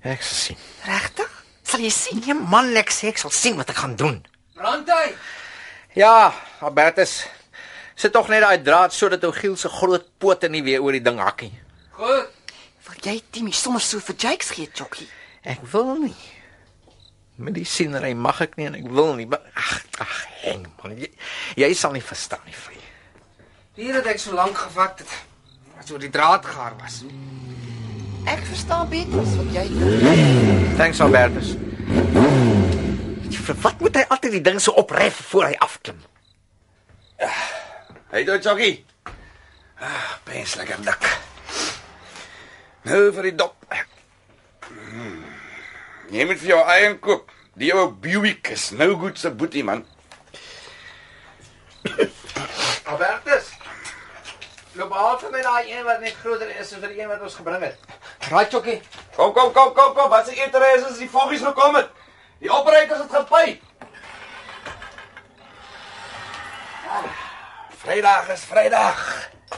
[0.01, 0.61] Ek sal sien.
[0.89, 1.37] Regtig?
[1.63, 2.23] Sal jy sien?
[2.25, 4.17] Nee man, ek sê ek sal sien wat ek gaan doen.
[4.57, 5.13] Brandhy.
[5.99, 6.33] Ja,
[6.65, 7.21] Albertus.
[8.01, 11.05] Sit tog net daai draad sodat ou Giel se groot pote nie weer oor die
[11.05, 11.53] ding hakkie.
[11.99, 12.31] Goed.
[12.89, 15.09] Wil jy Timmy sommer so vir Jakes gee, Chokkie?
[15.45, 16.17] Ek wil nie.
[17.41, 19.29] Met die sienery mag ek nie en ek wil nie.
[19.29, 20.97] Maar ag, ag, heng man.
[20.97, 21.11] Jy,
[21.61, 22.81] jy sal nie verstaan nie, vry.
[23.77, 25.13] Hier het ek so lank gevat het.
[25.81, 27.01] As oor die draad gaar was.
[28.29, 30.67] Ek verstaan beter as wat jy doen.
[30.77, 31.55] Thanks Albertus.
[33.41, 36.03] Vir wat moet hy altyd die ding so opref voor hy afklim?
[38.11, 38.85] Hey, toe Jockie.
[39.81, 41.09] Ah, pens lekker dik.
[42.85, 43.57] Nou vir die dop.
[44.91, 45.23] Hmm.
[46.13, 47.33] Jy moet vir jou eie koop.
[47.61, 49.87] Die ou Buick is nou goed se boetie man.
[52.91, 53.55] Albertus.
[54.81, 57.21] Loop al vir my daai een wat net groter is as vir die een wat
[57.21, 57.91] ons gebring het.
[58.31, 58.79] Raai Chokkie.
[59.17, 61.91] Kom kom kom kom kom, wat se eter is as die voggies gekom het.
[62.41, 63.61] Die operator het gepy.
[67.83, 69.05] Vrydag is Vrydag.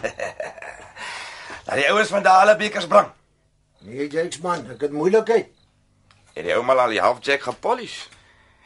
[0.03, 3.15] Laat die ouens van daai bekers bring.
[3.87, 5.55] Nee, Jakes man, ek het moeilikheid.
[6.35, 8.09] Het die ou mal al die half jack gepolish?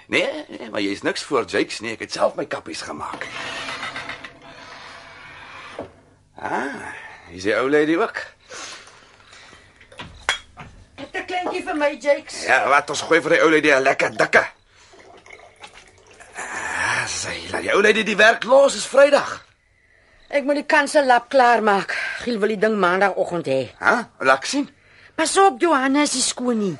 [0.08, 1.98] Nee, nee, maar jy's niks voor Jakes nie.
[1.98, 3.28] Ek het self my kappies gemaak.
[6.36, 6.92] Ah,
[7.32, 8.16] is die ou lady ook?
[10.94, 12.44] Het 'n kleintjie vir my, Jakes.
[12.44, 14.44] Ja, wat ons gooi vir die ou lady 'n lekker dikke.
[16.36, 19.44] Ah, sy, laat die ou lady die werk los, is Vrydag.
[20.28, 21.96] Ek moet die kansel lap klaar maak.
[22.20, 23.72] Giel wil die ding maandagooggend hê.
[23.78, 24.08] Hæ?
[24.18, 24.68] Laat sien.
[25.14, 26.78] Pas op, Johanna, is nie skoon nie.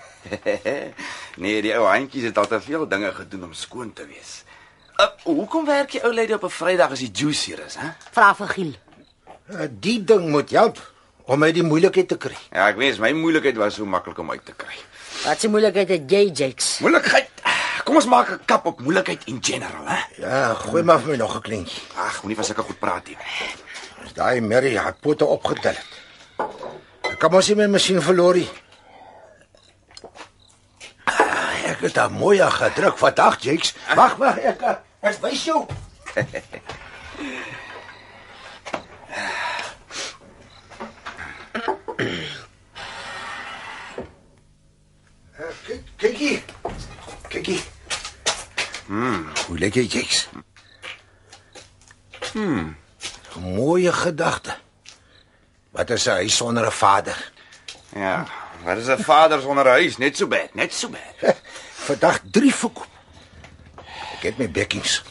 [1.43, 4.45] nee, die ou handjies het al te veel dinge gedoen om skoon te wees.
[5.01, 7.89] Uh, hoekom werk jy ou lady op 'n Vrydag as die juice hier is, hè?
[8.11, 8.77] Vra vir Giel.
[9.51, 10.79] Uh, Die ding moet help
[11.25, 12.37] om uit die moeilikheid te kry.
[12.53, 14.75] Ja, ek weet my moeilikheid was so maklik om uit te kry.
[15.25, 16.79] Wat se moeilikheid het jy, Jakes?
[16.83, 17.31] Moeilikheid.
[17.87, 19.99] Kom ons maak 'n kap op moeilikheid in general, hè?
[20.19, 21.83] Ja, gooi maar vir my nog 'n kleintjie.
[21.97, 23.17] Ag, moenie van sulke goed praat nie.
[24.05, 25.87] As daai Mary haar pote opgetel het.
[27.11, 28.49] Ek kan mos nie my masjien verloor nie.
[31.05, 33.75] Ah, Ek het daar mooi gedruk vandag, Jakes.
[33.95, 34.63] Wag, wag, ek
[35.03, 35.67] ek wys jou.
[45.97, 46.43] Kyk, kyk hier.
[47.29, 47.63] Kyk hier.
[48.87, 50.29] Hmm, hoe lyk jy, Jakes?
[53.41, 54.57] Mooie gedagte.
[55.73, 57.33] Wat is hy sonder 'n vader?
[57.97, 58.27] Ja,
[58.65, 59.97] wat is 'n vader sonder 'n huis?
[59.97, 61.37] Net so bad, net so bad.
[61.87, 62.93] Vandag 3 verkoop.
[64.17, 65.03] Ek het my bekkings.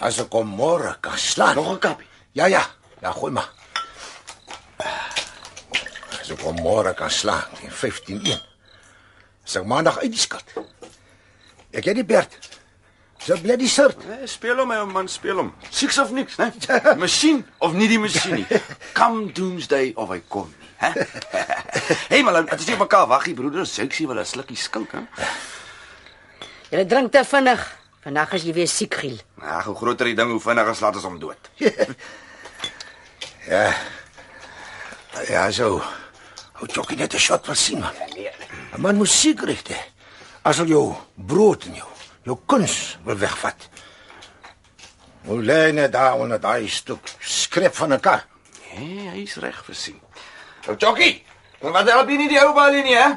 [0.00, 1.54] As ek kom môre kan slaan.
[1.54, 2.06] Nog 'n kappie.
[2.32, 2.66] Ja ja,
[3.00, 3.50] ja gooi maar.
[6.20, 8.51] As ek kom môre kan slaan, teen 15-1.
[9.44, 10.44] As ek maandag uit die skat.
[11.72, 12.36] Ek het die Bert.
[13.22, 14.00] So bly die shirt.
[14.08, 15.52] Nee, speel hom my ou man, speel hom.
[15.70, 16.48] Sieks of niks, né?
[17.02, 18.60] Masjien of nie die masjien nie.
[18.98, 20.90] Come doomsday of hy kom nie, hè?
[22.12, 25.04] hey man, dit is nie op mekaar waggie broeder, seksie wil 'n slukkie skink, hè?
[26.72, 27.62] Jy drink te vinnig.
[28.02, 29.20] Vandag is jy weer siek, Giel.
[29.38, 31.50] Ag, hoe groter die ding, hoe vinniger slaat ons hom dood.
[33.42, 33.74] Ja.
[35.28, 35.82] Ja, so.
[36.58, 37.94] Hoe jokkie net 'n shot wil sien man.
[38.14, 38.30] Nee.
[38.30, 39.80] 'n Man moet seker hê.
[40.42, 41.88] As hy jou brood en jou
[42.24, 43.68] jou kuns wil wegvat.
[45.26, 48.24] Hoe lê net daar onder daai stuk skrep van 'n kar.
[48.74, 50.00] Nee, hy's reg versien.
[50.68, 51.24] Ou Jockie,
[51.60, 53.10] wat help jy nie die ou balie nie, hè?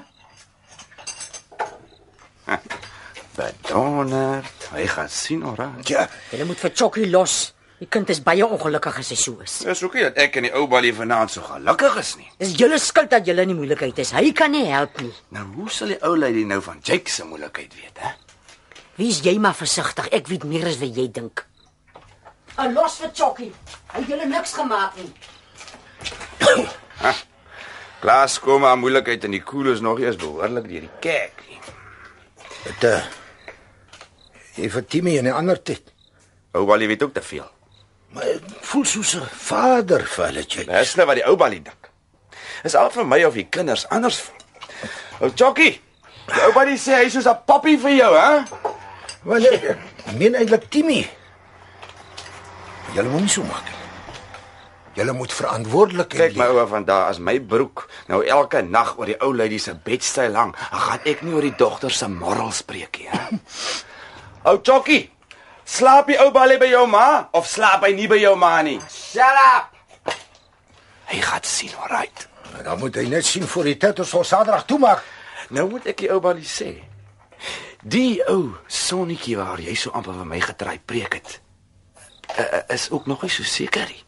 [3.36, 5.74] Bedonner, hy gaan sien ora.
[5.84, 7.55] Ja, Jy moet vir Chokkie los.
[7.76, 9.58] Die kind is baie ongelukkig as hy so is.
[9.68, 12.30] Dis ook nie dat ek en die ou balie vanaand so gelukkig is nie.
[12.40, 14.14] Dis julle skuld dat julle in die moeilikheid is.
[14.16, 15.12] Hy kan nie help nie.
[15.36, 18.14] Nou hoe sal die ou lady nou van Jake se moeilikheid weet, hè?
[18.96, 20.08] Wees jy maar versigtig.
[20.16, 21.44] Ek weet meer as wat jy dink.
[22.64, 23.52] En los vir Chokkie.
[23.92, 25.12] Hy het julle niks gemaak nie.
[28.06, 31.60] Klaas kom maar moeilikheid en die koel is nog eers behoorlik deur die kerk nie.
[32.70, 33.04] dit uh
[34.56, 35.92] Jy vir Timmy en 'n ander tyd.
[36.56, 37.55] Ou balie weet ook te veel.
[38.16, 40.64] Maar ek voel soos 'n vader vir hulle, jy.
[40.66, 41.92] Dis nou wat die ou balie dink.
[42.64, 44.42] Is al vir my of die kinders anders voel.
[45.20, 45.82] Ou Jockie,
[46.32, 48.44] die ou balie sê hy is soos 'n poppie vir jou, hè?
[49.24, 49.78] Want ek
[50.18, 51.10] meen eintlik Timmy.
[52.94, 53.76] Julle moet nie so maak nie.
[54.96, 59.06] Julle moet verantwoordelikheid Kyk my ouma van daar as my broek nou elke nag oor
[59.06, 62.52] die ou lady se bedstyl hang, dan gaan ek nie oor die dogter se moral
[62.52, 63.28] spreek nie, hè?
[64.50, 65.10] Ou Jockie,
[65.66, 68.80] slaap die ou balie by jou ma of slaap hy nie by jou ma nie?
[68.90, 70.16] Shut up.
[71.10, 72.28] Hy gaan sien, alright.
[72.64, 75.04] Dan moet hy net sien voor die tyd ons ons Saterdag toemaak.
[75.54, 76.72] Nou moet ek die ou balie sê.
[77.86, 81.40] Die ou sonnetjie waar jy so amper vir my getry preek het.
[82.40, 84.02] Uh, is ook nog nie so seker nie.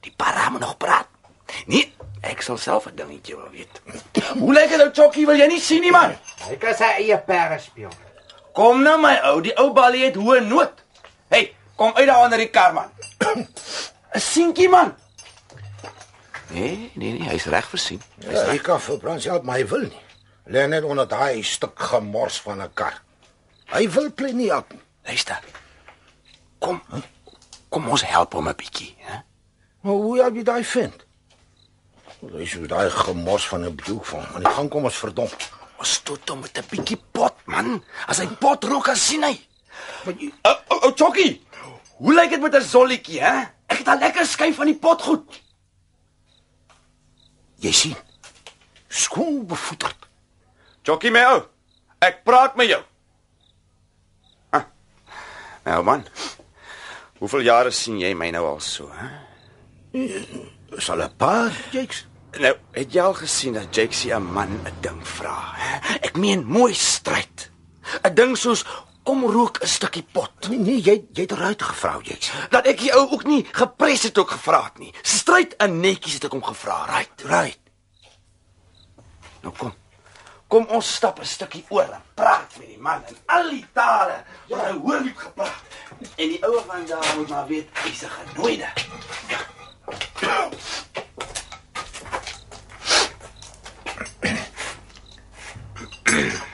[0.00, 1.08] Die para moet nog praat.
[1.66, 1.92] Nee,
[2.24, 3.82] ek sal self 'n dingetjie wil weet.
[4.40, 6.16] Hoe lyk dit ou Chokkie, wil jy nie sien nie man?
[6.48, 7.92] Hy kan sy eie perde speel.
[8.52, 10.81] Kom nou my ou, die ou balie het hoë noot.
[11.82, 12.90] Kom uit daar onder die kar man.
[14.14, 14.94] 'n Seentjie man.
[16.48, 18.02] Nee, nee, nee, hy's reg versien.
[18.18, 20.02] Ja, hy kan vir Frans help, maar hy wil nie.
[20.46, 23.02] Lê net onder daai stuk gemors van 'n kar.
[23.74, 24.82] Hy wil plek nie help nie.
[25.02, 25.40] Luister.
[26.58, 26.82] Kom.
[27.68, 29.18] Kom ons help hom 'n bietjie, hè?
[29.80, 31.06] Maar hoe help jy daai vind?
[32.20, 34.26] Hy is so daai gemors van 'n broek van.
[34.32, 35.34] Maar die gang kom ons verdomp.
[35.78, 37.84] Ons stoot hom met 'n bietjie pot, man.
[38.06, 39.46] As hy pot rook, dan sien hy.
[40.04, 41.42] Maar jy Ou ou ou Chokkie.
[42.02, 43.46] Hoe lyk dit met 'n zolletjie, hè?
[43.66, 45.40] Ek het al lekker skyf van die pot goed.
[47.62, 47.96] jy sien.
[48.88, 50.08] Skoon bevoeterd.
[50.82, 51.42] Chokkie my ou.
[52.02, 52.80] Ek praat met jou.
[54.50, 54.64] Ah.
[55.64, 56.02] Nou man.
[57.18, 59.08] Hoeveel jare sien jy my nou al so, hè?
[60.76, 62.06] Is al 'n paar, Jakes?
[62.40, 65.54] Nou, het jy al gesien dat Jakes 'n man 'n ding vra?
[66.00, 67.50] Ek meen mooi stryd.
[68.02, 68.64] 'n Ding soos
[69.02, 70.48] kom rook 'n stukkie pot.
[70.48, 72.32] Nee, nee, jy jy het eruit gevra, Jakes.
[72.50, 74.94] Dat ek die ou ook nie gepres het ook gevra het nie.
[75.02, 77.22] Stryd in netjies het ek hom gevra, right?
[77.22, 77.58] Right.
[79.40, 79.74] Nou kom.
[80.46, 84.24] Kom ons stap 'n stukkie oor en praat met die man in al die tale
[84.48, 85.62] wat hy hoor liep gepraat.
[86.16, 88.68] En die ouer van daar moet maar weet hy's 'n genooide.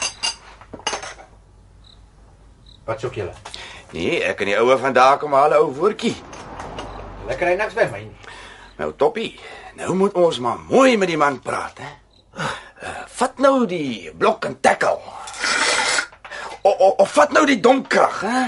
[2.89, 3.33] Wat soek julle?
[3.93, 6.15] Nee, ek en die ouer van daar kom haal 'n ou woordjie.
[7.29, 8.17] Lekker hy niks by my nie.
[8.79, 9.41] Nou toppie.
[9.77, 11.91] Nou moet ons maar mooi met die man praat, hè.
[12.39, 14.97] Uh, vat nou die blok en tackle.
[16.63, 18.45] O, o, of vat nou die domkrag, hè.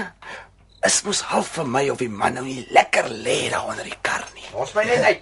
[0.87, 3.97] Is mos half vir my of die man nou nie lekker lê daar onder die
[4.01, 4.47] kar nie.
[4.53, 5.21] Ons my net uit.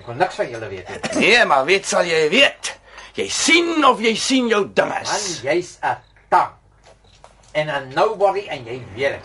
[0.00, 1.00] Ek wil niks van julle weet nie.
[1.22, 2.74] Nee, maar weet sal jy weet.
[3.16, 5.06] Jy sien of jy sien jou ding Man,
[5.42, 5.96] jy's 'n
[6.28, 6.52] tang.
[7.56, 9.20] En 'n nobody en jy weet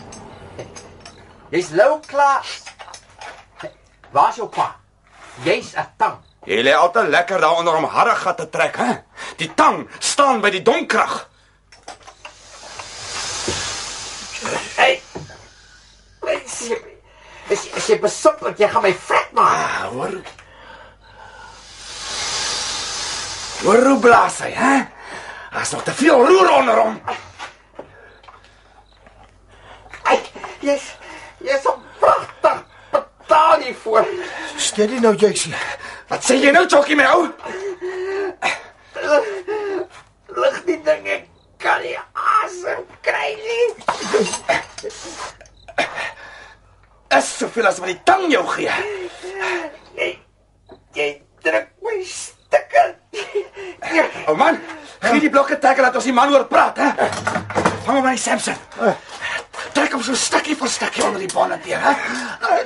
[0.56, 0.66] dit.
[1.52, 2.62] Jy's low class.
[4.10, 4.76] Waar's jou pa?
[5.44, 6.16] Jy's 'n tang.
[6.48, 8.92] Jy lê altyd lekker daar onder om harde gat te trek, hè?
[9.36, 11.28] Die tang staan by die domkrag.
[14.76, 15.02] Hey.
[16.26, 16.72] Is
[17.48, 19.60] is, is jy besop dat jy gaan my fret maak?
[19.60, 20.16] Ah, hoor.
[23.62, 24.74] Hoor hoe blaas hy, hè?
[25.52, 26.96] Daar's nog te veel roer onder hom.
[27.04, 27.31] Hey,
[30.62, 30.92] jy's
[31.42, 32.64] jy's so pragtig.
[32.92, 34.06] Betaal nie voor.
[34.56, 35.48] Steady nou, Jakes.
[36.08, 37.28] Wat sê jy nou, Chokkie my ou?
[40.42, 41.28] Lig die ding ek
[41.62, 41.96] kan nie
[42.42, 43.66] asem kry nie.
[47.12, 48.76] Is soveel as wat die tang jou gee.
[49.98, 50.10] Jy
[50.96, 51.08] jy
[51.44, 52.94] druk my stikker.
[54.26, 54.60] O oh man,
[55.02, 57.08] gee die blokke tackle laat ons die man oor praat, hè?
[57.84, 58.56] Vang hom my Samson.
[59.72, 61.92] Trek hom so stukkie vir stukkie onder die bonnet hier, hè?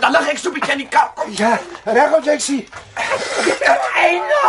[0.01, 1.11] Dan lig ek so 'n bietjie in die kar.
[1.15, 1.33] Kom.
[1.37, 2.51] Ja, reg op, Jakes.
[3.97, 4.45] Eina!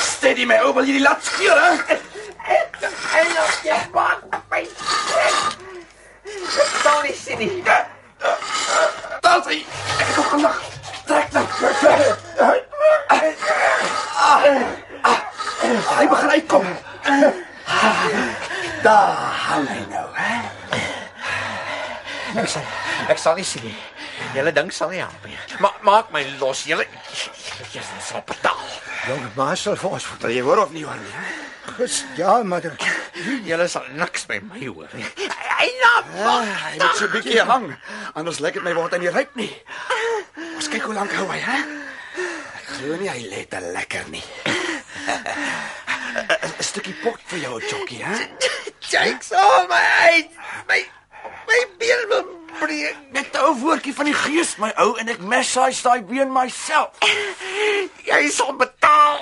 [0.00, 1.98] Steady my ou, wil jy die lat speel, hè?
[3.12, 4.66] Hey, los jy maak my.
[6.82, 7.62] Sal nie sien nie.
[9.20, 9.62] Daar sê
[9.98, 10.58] ek het ook gelag.
[11.06, 11.46] Trek dan.
[15.98, 16.66] Hy begin uitkom.
[18.82, 19.14] Daar
[19.46, 20.34] hang hy nou, hè?
[22.40, 22.64] Ek sal
[23.12, 23.76] ek sal nie sien nie.
[24.34, 25.36] Julle ding sal nie help nie.
[25.62, 26.86] Ma maak my los, julle.
[27.74, 28.62] Jy sal betaal.
[29.08, 31.12] Jong, maar sal vir ons Wil jy hoor of nie hoor nie?
[31.76, 32.62] Ges, ja, maar
[33.46, 35.06] Julle sal niks by my hoor nie.
[35.62, 35.68] Hy.
[36.22, 37.66] Ah, Hy moet so 'n bietjie hang,
[38.14, 39.50] anders lyk dit my word hy nie ryk nie.
[40.56, 41.58] Ons kyk hoe lank hou hy, hè?
[42.58, 44.24] Ek glo nie hy lê te lekker nie.
[46.12, 48.28] 'n Stukkie pot vir jou, Chokkie, hè?
[48.92, 49.82] Jakes al my
[50.12, 50.30] uit.
[50.68, 50.78] My
[51.48, 52.24] my been wil
[52.58, 52.96] breek.
[53.12, 56.98] Net 'n ou woordjie van die gees, my ou, en ek massage daai been myself.
[58.04, 59.20] Jy sal betaal.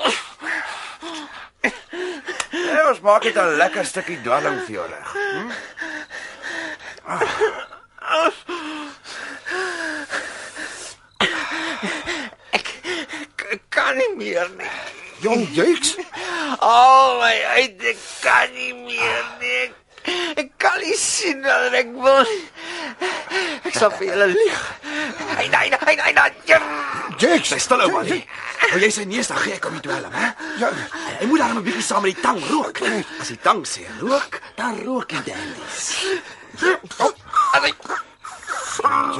[2.51, 5.13] Ja, ons maak dit 'n lekker stukkie dwelling vir jou reg.
[5.13, 5.51] Hm?
[12.51, 12.67] Ek,
[13.51, 14.71] ek kan nie meer nie.
[15.21, 15.97] jong Jakes,
[16.59, 19.61] Al my uit, ek kan nie meer nie.
[19.61, 19.75] Ek,
[20.43, 22.27] ek kan nie sien wat ek wil.
[23.69, 24.61] Ek sal vir julle lieg.
[25.39, 26.31] Hy nee, hy hy hy.
[27.21, 27.53] Jakes.
[27.53, 28.23] Sy stil ou Marie.
[28.73, 30.31] Wil jy sy neus dan gee ek hom die dwelm, hè?
[30.61, 30.71] Ja,
[31.21, 32.81] Hy moet dan 'n bietjie saam met die tang rook.
[33.21, 36.07] As die tang sê rook, dan rook die dandies.
[37.53, 37.73] Alai.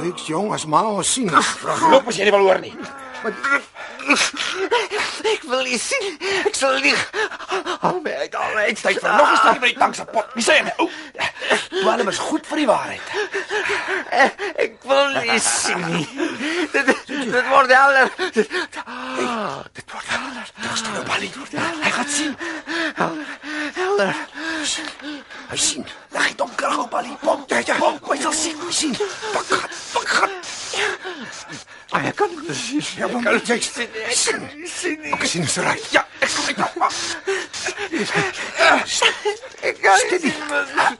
[0.01, 1.29] Jakes, jong, as maar ons sien.
[1.29, 2.73] Loop as jy nie wil hoor nie.
[5.21, 6.17] Ek wil nie sien.
[6.45, 7.01] Ek sal lieg.
[7.81, 8.81] Al my uit, al my uit.
[8.81, 10.27] Tyd vir nog 'n stukkie by die tang se pot.
[10.33, 10.73] Wie sê jy?
[10.77, 10.89] O.
[11.81, 13.01] Dwelm is goed vir die waarheid.
[14.65, 16.07] Ek wil nie sien nie.
[16.75, 16.89] Dit
[17.25, 18.11] dit word helder.
[18.33, 18.49] Dit,
[18.85, 20.45] ah, dit word helder.
[20.61, 21.31] Dis nou balie.
[21.81, 22.37] Hy gaan sien.
[23.73, 24.15] Helder.
[25.51, 25.85] Hy sien.
[26.11, 27.15] Lag hy dom krag op balie.
[27.21, 27.75] Pom, ja, ja.
[27.79, 28.95] Pom, hy sal sien, hy sien.
[29.33, 30.29] Pak gat, pak gat.
[31.91, 32.83] Ah, ek kan nie sien.
[32.97, 35.11] Ja, maar Jakes, Sien, ek kan nie sien nie.
[35.11, 35.81] ek sien is reg.
[35.91, 36.95] Ja, ek kom uit.
[39.61, 40.37] Ek kan nie sien.
[40.47, 40.97] man.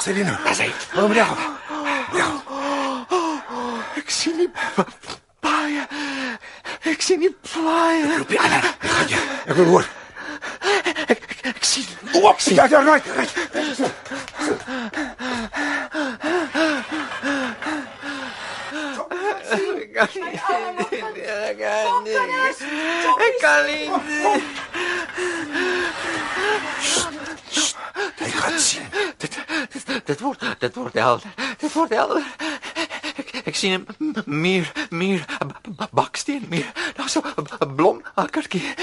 [0.00, 0.36] Steady nou.
[0.48, 0.70] Dis hy.
[0.96, 2.81] Hou hom
[3.52, 4.50] Oh, ik zie niet
[5.40, 5.86] paaien.
[6.82, 8.10] Ik zie niet plaaien.
[8.10, 8.62] Ik roep je aan.
[9.46, 9.86] Ik wil hoor.
[11.06, 11.86] Ik, ik, ik zie...
[12.12, 12.54] Oh, ik zie...
[12.54, 13.36] Ja, ja, right, right.
[19.82, 20.32] Ik kan niet.
[20.32, 22.60] Ik kan niet.
[23.18, 23.90] Ik kan niet.
[28.16, 28.82] Hij Ik zien.
[29.16, 29.38] Dit,
[29.72, 31.22] Ik dit wordt, Ik wordt helder.
[31.58, 32.22] Ik wordt helder.
[33.16, 35.24] Ek, ek sien 'n muur, muur,
[35.92, 36.72] baksteen muur.
[36.96, 38.74] Daar's 'n b- 'n blom akkertjie.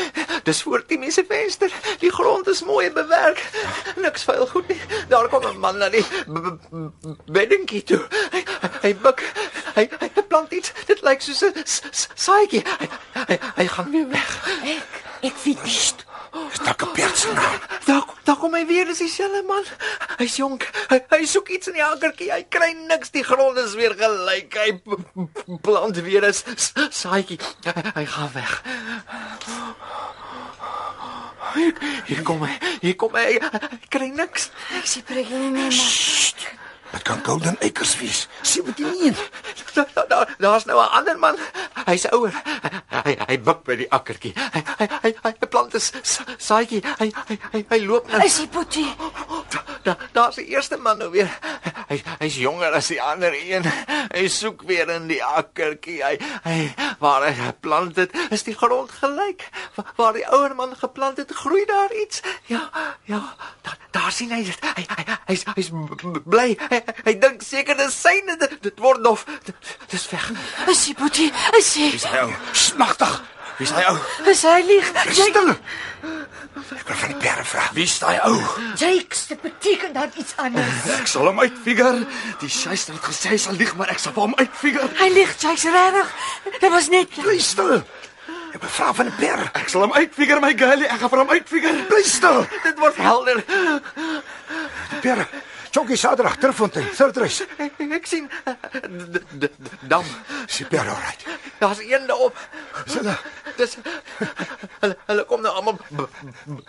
[0.43, 1.71] Dis voor die mense venster.
[1.99, 3.41] Die grond is mooi bewerk.
[3.97, 4.79] Niks vuil goed nie.
[5.09, 6.05] Daar kom 'n man na die
[7.31, 8.01] beddingkie toe.
[8.31, 8.43] Hy
[8.81, 9.23] hy buk.
[9.75, 10.71] Hy hy plant iets.
[10.85, 11.53] Dit lyk soos 'n
[12.15, 12.63] saadjie.
[12.79, 12.87] Hy,
[13.27, 14.29] hy hy gaan weer weg.
[14.63, 15.79] Ek ek weet nie.
[16.53, 17.59] Is dalk 'n perd se naam.
[17.85, 19.63] Daar daar kom hy weer, dis dieselfde man.
[20.17, 20.69] Hy's jonk.
[20.89, 22.31] Hy, hy soek iets in die akkertjie.
[22.31, 23.09] Hy kry niks.
[23.09, 24.53] Die grond is weer gelyk.
[24.53, 24.81] Hy
[25.61, 26.33] plant weer 'n
[26.89, 27.39] saadjie.
[27.65, 28.61] Hy, hy gaan weg.
[31.53, 31.73] Hier,
[32.05, 32.57] hier kom hy.
[32.81, 33.39] Hier kom hy.
[33.41, 34.51] Hy, hy kry niks.
[34.77, 35.93] Ek sien prik nie meer maar.
[36.91, 38.27] Dit kan Golden Acres wees.
[38.41, 39.15] 17.
[39.73, 41.37] Daar daar daar's nou 'n ander man.
[41.85, 42.33] Hy's ouer.
[42.89, 44.33] Hy hy, hy buk by die akkertjie.
[44.35, 46.81] Hy hy hy, hy plant 'n s- s- saadjie.
[46.97, 48.23] Hy hy hy, hy loop nou.
[48.25, 48.95] Is die Boetie?
[49.83, 51.29] Da, daar's die eerste man nou weer.
[51.87, 53.63] Hy hy's jonger as die ander een.
[54.13, 56.03] Hy soek weer in die akkertjie.
[56.03, 59.49] Hy hy waar hy geplant het, is die grond gelyk.
[59.75, 62.21] Wa- Waar die ouer man geplant het, groei daar iets.
[62.45, 62.69] Ja,
[63.05, 64.59] ja, daar daar sien hy dit.
[64.75, 66.57] Hy hy hy's hy's b- bly.
[66.69, 69.25] Hy, hy, hy dink seker dis syne dit, dit word dof.
[69.45, 70.31] Dit, dis weg.
[70.71, 71.29] Is die Boetie?
[71.59, 71.91] Is hy?
[71.91, 72.33] Wie's hy ou?
[72.53, 73.19] Smagtig.
[73.59, 73.97] Wie's hy ou?
[74.31, 74.91] Is hy lieg?
[75.11, 75.55] Stil.
[76.59, 77.63] Ek wil van die perde vra.
[77.75, 78.37] Wie's daai ou?
[78.79, 80.85] Jakes, dit beteken dat iets anders.
[80.95, 82.05] Ek sal hom uitfigure.
[82.39, 84.87] Die shuister het gesê hy sal lieg, maar ek sal vir hom uitfigure.
[84.99, 86.13] Hy lieg, Jakes regtig.
[86.59, 87.81] Dit was net Bly stil.
[88.49, 89.51] Ek wil vra van die perde.
[89.59, 90.87] Ek sal hom uitfigure, my girlie.
[90.89, 91.85] Ek gaan vir hom uitfigure.
[91.91, 92.41] Bly stil.
[92.63, 93.43] Dit word helder.
[93.43, 95.27] Die perde.
[95.71, 97.45] Chokkie Saterdag Terfontein, Race.
[97.57, 98.53] Ek, ek sien eh,
[99.87, 100.05] dam.
[100.47, 101.25] Is perde alright?
[101.59, 102.37] Daar's een daarop.
[102.85, 103.17] Is hulle
[103.59, 103.75] Dis
[104.79, 105.77] hulle hulle kom nou almal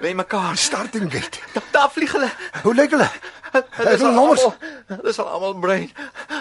[0.01, 0.57] by mekaar.
[0.57, 1.38] starting gate?
[1.55, 2.30] Da, daar vlieg hulle.
[2.62, 3.09] Hoe lyk hulle?
[3.53, 4.44] Hulle sal nommers.
[4.90, 5.88] Hulle sal almal brein.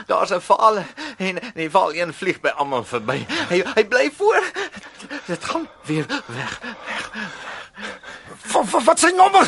[0.10, 0.84] Daar's 'n val
[1.18, 3.26] en die val een vlieg by almal verby.
[3.49, 4.43] Hy hy bly voor.
[5.26, 6.60] Dit gaan weer weg.
[8.51, 9.47] Wat wat, wat sy nommer?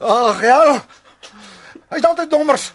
[0.00, 0.84] Ag ja.
[1.92, 2.72] Hy's altyd nommers.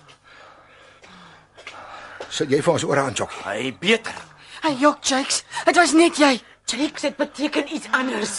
[2.29, 3.41] Sit jy vir ons oor aan Chokkie?
[3.45, 4.15] Hy beter.
[4.63, 5.43] Hy jok, Jakes.
[5.65, 6.35] Dit was net jy.
[6.69, 8.35] Jakes, dit beteken iets anders.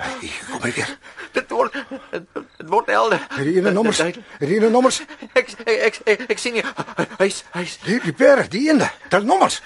[0.00, 0.94] Hey, kom hy weer.
[1.34, 2.24] Dit word dit,
[2.58, 3.20] dit word helder.
[3.36, 4.00] Het ene nommers?
[4.00, 5.02] Het ene nommers?
[5.34, 6.64] Ek ek ek, ek sien nie.
[7.20, 8.88] Hy's hy's Die die perde, die ene.
[9.12, 9.60] Tel nommers.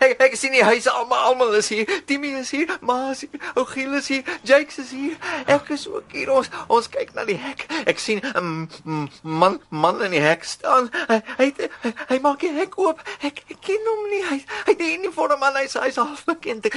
[0.00, 1.86] Ek ek sien die huise almal almal is hier.
[2.06, 5.16] Timmy is hier, Ma is hier, Ogiel is hier, Jakes is hier.
[5.46, 6.30] Ek is ook hier.
[6.32, 7.66] Ons ons kyk na die hek.
[7.86, 10.90] Ek sien 'n mm, man man in die hek staan.
[11.08, 11.48] Hy hy,
[11.82, 13.00] hy, hy maak die hek oop.
[13.20, 14.22] Ek ek ken hom nie.
[14.30, 15.56] Hy hy het 'n uniform aan.
[15.62, 16.66] Hy's hy's half bekend.
[16.66, 16.76] Ek,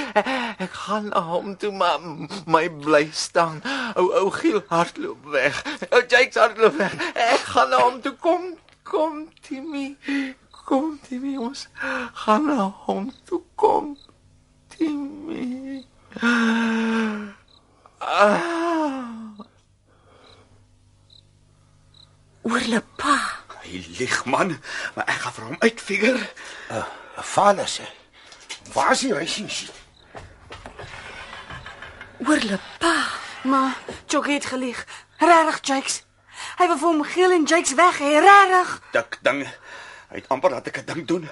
[0.59, 1.99] ek gaan na hom toe maar
[2.45, 3.61] my bly staan.
[3.95, 5.63] O Ogiel hardloop weg.
[5.91, 6.93] O Jakes hardloop weg.
[7.15, 8.55] Ek gaan na hom toe kom.
[8.83, 9.97] Kom Timmy.
[10.69, 11.63] Kom Timmy ons
[12.13, 13.95] gaan na hom toe kom.
[14.69, 15.81] Timmy.
[16.21, 17.25] Ah.
[22.45, 23.15] Oorle pa.
[23.63, 24.53] Hy lieg man,
[24.93, 26.29] maar ek gaan vir hom uitfigure.
[26.69, 27.87] 'n Vader sê.
[28.73, 29.17] Waar is hy?
[29.17, 29.73] Hy sien sien.
[32.27, 32.93] Oorle pa.
[33.41, 33.73] Maar
[34.05, 34.85] Jockey het gelieg.
[35.17, 36.03] Regtig, Jakes.
[36.61, 38.69] Hy wil vir hom Giel en Jakes weg hê, regtig.
[38.93, 39.47] Dik ding.
[40.09, 41.29] Hy het amper laat ek 'n ding doen.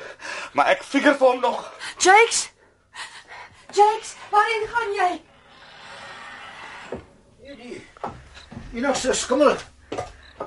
[0.54, 1.74] Maar ek figure vir hom nog.
[1.98, 2.50] Jakes?
[3.74, 5.22] Jakes, waarheen gaan jy?
[8.74, 9.56] Jy nog so skimmel.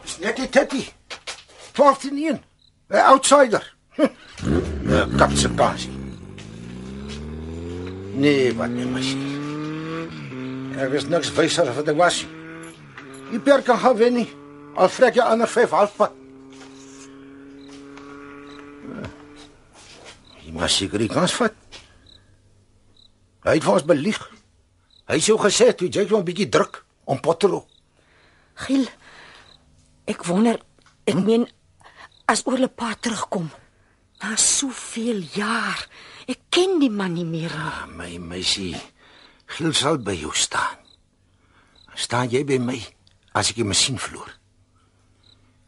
[0.03, 0.93] Dis net die tetty.
[1.73, 2.43] 12 in 1.
[2.89, 3.75] 'n Outsider.
[3.95, 4.09] Hm.
[5.17, 5.91] Katse kasie.
[8.15, 10.73] Nee, wat nie sien.
[10.79, 12.27] Ek is niks wyser as wat ek was.
[13.31, 14.29] Die per kan gaan wen nie.
[14.77, 16.13] Al vrek jy ander 5 halfpad.
[20.45, 21.55] Jy moet seker die kans vat.
[23.45, 24.21] Hy het vir ons belieg.
[25.11, 27.67] Hy sou gesê toe jy hom 'n bietjie druk om Potteroo.
[28.55, 28.87] Giel.
[30.07, 30.59] Ek wonder,
[31.07, 31.47] ek meen
[32.27, 33.51] as oorle pa terugkom
[34.23, 35.89] na soveel jaar.
[36.27, 37.97] Ek ken die man nie meer nie.
[37.97, 38.77] My meisie,
[39.47, 40.79] Giel sal by jou staan.
[41.95, 42.79] Staan jy by my
[43.35, 44.31] as ek die masjien verloor?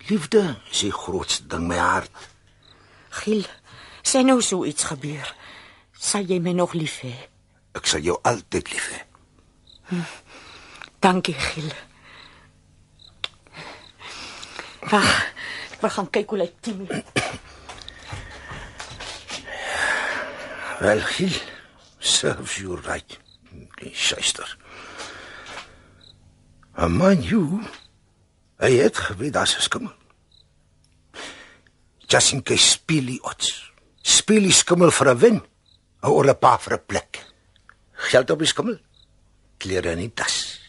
[0.09, 2.11] Liefde is die grootste ding in my hart.
[3.13, 3.45] Giel,
[4.03, 5.29] sê nou so iets gebeur.
[5.93, 7.13] Sal jy my nog lief hê?
[7.77, 9.01] Ek sal jou altyd lief hê.
[11.05, 11.69] Dankie, Giel.
[14.89, 15.13] Wag,
[15.75, 17.03] ek wil gaan kyk hoe lyk Timmy.
[20.81, 21.37] Wel, Giel,
[21.99, 23.19] serves you right.
[23.83, 24.57] Die schuister.
[26.81, 27.61] En man, you,
[28.63, 30.02] hy het geweet daar's 'n skimmel.
[32.13, 32.77] Just in case
[33.25, 33.73] odds.
[34.05, 35.39] Speel die skimmel vir 'n wen.
[36.05, 37.25] Ou 'n paar vir 'n plek.
[38.11, 38.79] Geld op die skimmel.
[39.57, 40.61] Klere in die tas.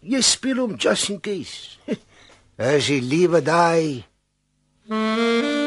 [0.00, 1.76] Jy speel hom just in case.
[2.56, 4.04] As jy liewe daai.
[4.88, 5.61] Maar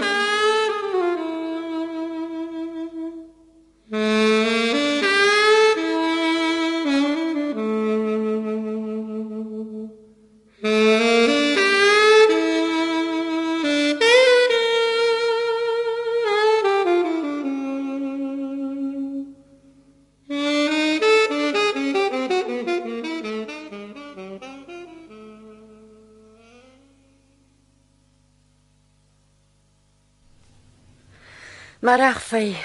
[31.95, 32.55] reg vy,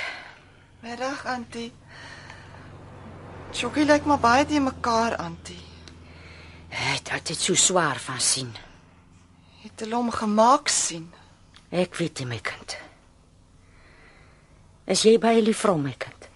[0.80, 1.72] Middag, Antie.
[3.52, 5.60] Chokkie lyk maar baie te mekaar, Antie.
[6.70, 8.52] het dit so swaar van sien.
[9.62, 11.10] Het hulle hom gemaak sien.
[11.70, 12.76] Ek weet nie, my kind.
[14.86, 16.28] Is jy baie lief vir hom, my kind?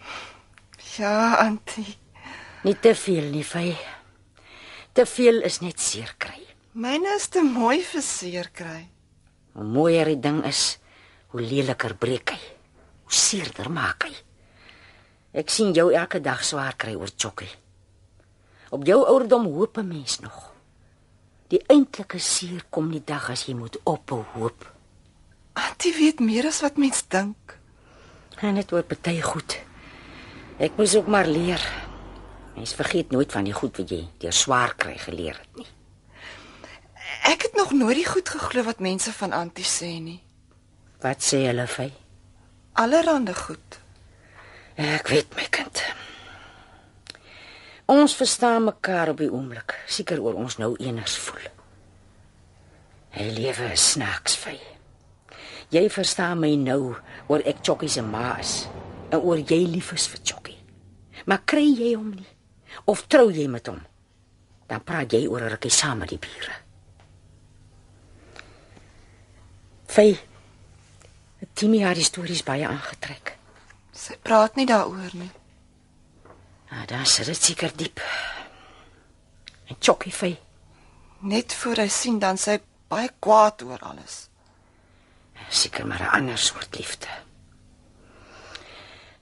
[0.99, 1.97] Ja, Antie.
[2.65, 3.75] Nie te veel nie, vy.
[4.93, 6.41] Te veel is net seer kry.
[6.75, 8.89] Myne is te mooi vir seer kry.
[9.55, 10.79] Hoe mooier die ding is,
[11.33, 12.54] hoe leliker breek hy.
[13.05, 14.15] Hoe seerder maak hy.
[15.35, 17.51] Ek sien jou elke dag swaar kry oor Chokkie.
[18.75, 20.53] Op jou ouderdom hoop 'n mens nog.
[21.49, 24.73] Die eintlike seer kom die dag as jy moet ophou hoop.
[25.53, 27.59] Antie weet meer as wat mens dink.
[28.41, 29.59] En dit word baie goed.
[30.59, 31.61] Ek moes ook maar leer.
[32.55, 35.67] Mens vergeet nooit van die goed wat jy deur swaar kry geleer het nie.
[37.25, 40.23] Ek het nog nooit die goed geglo wat mense van Antie sê nie.
[41.01, 41.93] Wat sê hulle vir?
[42.75, 43.79] Allerhande goed.
[44.75, 45.83] Ek weet my kind.
[47.87, 51.47] Ons verstaan mekaar op die oomblik, seker oor ons nou eners voel.
[53.15, 54.57] Hy lewe is snaaks vy.
[55.71, 56.97] Jy verstaan my nou
[57.31, 58.65] oor ek Chokkie se ma is
[59.15, 60.59] en oor jy lief is vir Chokkie.
[61.31, 62.31] Maar kry jy hom nie
[62.91, 63.79] of trou jy met hom?
[64.67, 66.55] Dan praat jy oor 'n rukkie saam met die bure.
[69.87, 70.34] Vy.
[71.53, 73.37] Timmy het die stories baie aangetrek.
[73.93, 75.31] Sy praat nie daaroor nie.
[76.71, 78.01] Ah, daar sit dit seker diep.
[79.71, 80.33] En Chokkie vy.
[81.21, 84.29] Net voor hy sien dan sy baie kwaad oor alles.
[85.49, 87.07] Seker maar 'n ander soort liefde.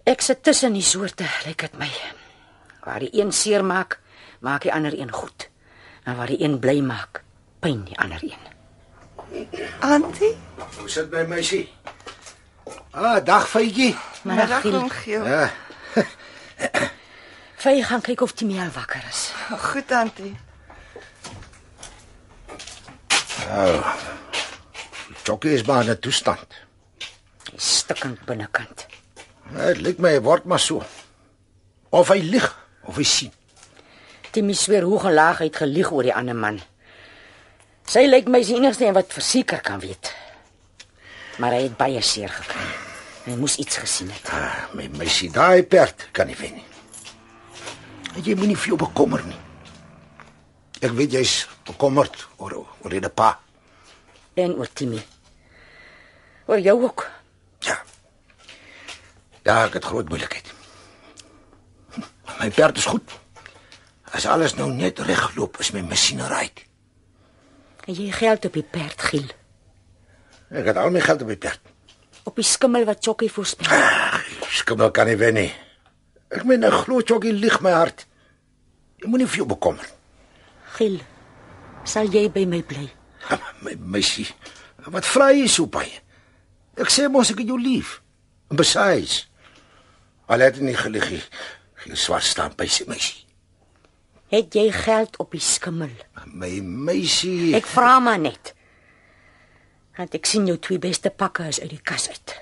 [0.05, 1.91] Ek sit tussen die soorte, lyk dit my.
[2.85, 4.01] Waar die een seer maak,
[4.41, 5.49] maak die ander een goed.
[6.05, 7.23] En waar die een bly maak,
[7.61, 8.51] pyn die ander een.
[9.81, 10.37] Antie,
[10.79, 11.69] Hoe sit my meisie?
[12.91, 13.97] Ah, dag vytjie.
[14.23, 14.63] middag
[15.03, 15.25] Giel.
[15.27, 15.51] Ja,
[17.63, 19.31] Vy gaan kyk of Timmy al wakker is.
[19.59, 20.37] Goed, Antie.
[25.23, 26.47] Chokkie is maar in 'n toestand.
[27.57, 28.87] Stikkend binnekant.
[29.53, 30.83] Dit lyk my hy word maar so.
[31.91, 32.49] Of hy lieg
[32.83, 33.33] of hy sien.
[34.31, 36.61] Timmy sweer hoe gelaag hy het gelieg oor die ander man.
[37.87, 40.15] Sy lyk my die enigste een wat verseker kan weet.
[41.41, 42.67] Maar hy het baie seer gekry.
[43.25, 44.29] Hy moes iets gesien het.
[44.35, 46.67] Ah, my meisie, daai perd kan nie wen nie.
[48.21, 49.39] Jy moenie vir jou bekommer nie.
[50.83, 53.37] Ek weet jy's bekommerd oor oor die pa.
[54.35, 55.01] En oor Timmy.
[56.51, 57.07] Oor jou ook.
[57.65, 57.79] Ja.
[59.47, 60.51] Ja, ek het groot moeilikheid.
[62.41, 63.15] My perd is goed.
[64.13, 66.67] As alles nou net reg loop, is my masjiene reg.
[67.87, 69.31] En jy geld op die perd giel.
[70.53, 71.61] Ek het al my geld op die perd.
[72.29, 73.67] Op die skimmel wat Chokkie voorspel.
[74.53, 75.53] Skimmel kan nie wen nie.
[76.33, 78.07] Ek meen 'n glo joggie lieg my hart.
[79.01, 79.87] Jy moenie vir jou bekommer.
[80.77, 81.01] Giel,
[81.85, 82.89] sal jy by my bly?
[83.61, 84.27] My meisie,
[84.87, 86.01] wat vra jy so baie?
[86.77, 88.01] Ek sê mos ek het jou lief.
[88.51, 89.29] En besides,
[90.27, 91.23] al het jy nie gelieg nie,
[91.75, 93.27] geen swart staan by sy meisie.
[94.31, 95.91] Het jy geld op die skimmel?
[96.27, 98.55] My meisie, Ek vra maar net.
[99.97, 102.41] Want ek sien jou twee beste pakke is uit die kas uit.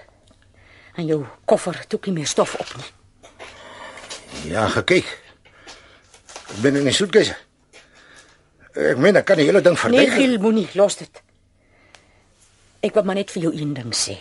[0.95, 2.91] En jou koffer het ook nie meer stof op nie.
[4.53, 5.07] ja, gekyk.
[6.51, 7.33] Ek ben in die soetkies.
[8.75, 10.15] Ek meen, ek kan die hele ding Nee, verduidelik.
[10.19, 11.23] Giel, moenie, los dit.
[12.81, 14.17] Ek wil maar net vir jou een ding sê.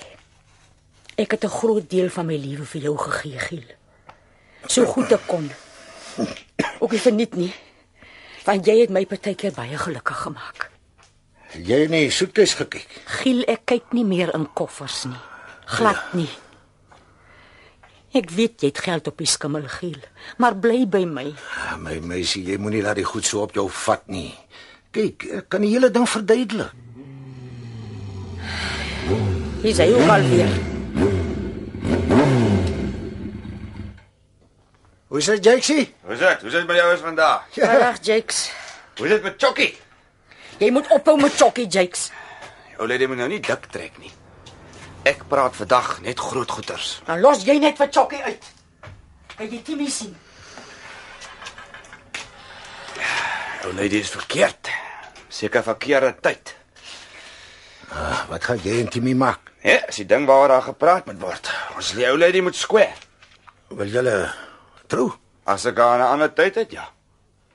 [1.18, 3.64] Ek het 'n groot deel van my lewe vir jou gegee, Giel.
[4.68, 5.52] So goed ek kon.
[6.80, 7.54] Ook nie verniet nie.
[8.46, 10.70] Want jy het my partykeer baie gelukkig gemaak.
[11.58, 12.86] Jy het nie die soetkies gekyk.
[13.20, 15.18] Giel, ek kyk nie meer in koffers nie.
[15.70, 16.30] Glad nie.
[18.14, 19.98] Ek weet jy het geld op die skimmel giel,
[20.42, 21.28] maar bly by my.
[21.66, 24.32] Ah, My meisie, jy moenie laat die goed so op jou vat nie.
[24.94, 26.72] Kyk, ek kan die hele ding verduidelik.
[29.62, 30.54] Hier is hy ook al weer.
[35.10, 35.84] Hoe is dit, Jakesy?
[36.06, 36.42] Hoe's dit?
[36.46, 37.46] Hoe's dit met jou is vandag?
[37.66, 38.42] Ag, Jakes.
[39.00, 39.72] Hoe's dit met Chokkie?
[40.60, 42.10] Jy moet ophou met chokkie, Jakes.
[42.80, 44.12] Ou lady moet nou nie dik trek nie.
[45.08, 46.98] Ek praat vandag net groot goeters.
[47.08, 48.48] Dan los jy net vir chokkie uit.
[49.38, 50.16] Kan jy Timmy sien?
[53.64, 54.72] Ou lady is verkeerd.
[55.32, 56.52] Seker verkeerde tyd.
[57.90, 59.54] Ah, wat gaan jy en Timmy maak?
[59.64, 61.52] Ja, is die ding waaroor daar gepraat moet word.
[61.76, 62.96] Ons die ou lady moet square.
[63.72, 64.16] Wil julle
[64.92, 65.08] trou?
[65.48, 66.90] As ek aan 'n ander tyd het, ja.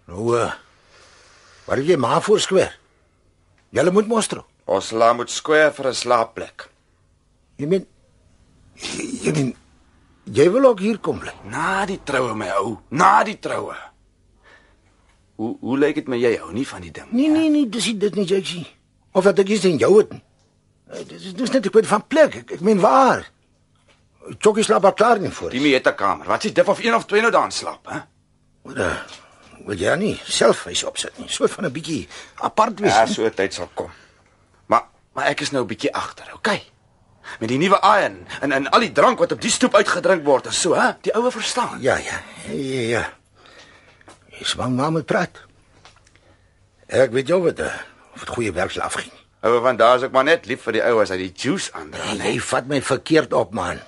[0.09, 0.53] Nou, uh,
[1.65, 2.73] wat het jy maar voorskwer?
[3.75, 4.45] Julle moet trou.
[4.71, 6.69] Ons laat moet square vir 'n slaapplek.
[7.59, 7.87] Jy meen
[8.75, 9.57] jy, jy meen
[10.25, 11.33] jy wil ook hier kom bly.
[11.51, 13.75] Na die troue my ou, na die troue.
[15.37, 17.11] Hoe hoe lyk dit met jy hou nie van die ding?
[17.13, 18.67] Nee nee nee, dis nie dit nie Jakesy.
[19.13, 20.11] Of dat ek iets in jou het.
[20.13, 20.23] nie.
[20.91, 22.35] Eh, Dis dis net 'n kwessie van plek.
[22.35, 23.31] Ek, ek meen waar?
[24.39, 25.51] Chokkie slaap al klaar nie voor.
[25.51, 26.27] Timmy het 'n kamer.
[26.27, 27.99] Wat s'ie dif of een of twee nou daar slaap, hè?
[28.63, 28.97] Maar uh,
[29.67, 31.29] wil jy nie self huis opsit nie.
[31.29, 32.95] So van 'n bietjie apart wees.
[32.95, 33.91] Ja, so tyd sal kom.
[34.67, 34.85] Maar
[35.15, 36.63] maar ek is nou 'n bietjie agter, okay?
[37.41, 40.47] Met die nuwe iron en en al die drank wat op die stoep uitgedrink word
[40.47, 40.93] en so, hè?
[41.01, 41.81] Die oue verstaan.
[41.81, 42.23] Ja, ja.
[42.49, 43.13] Ja, ja.
[44.41, 45.41] Is man maar met praat.
[46.87, 47.73] Ek weet jou wat uh,
[48.15, 49.13] of dit goeie werk sal afging.
[49.45, 51.73] Oue van daar is ek maar net lief vir die ou as hy die juice
[51.73, 52.13] aandra.
[52.15, 53.81] Nee, jy vat my verkeerd op, man.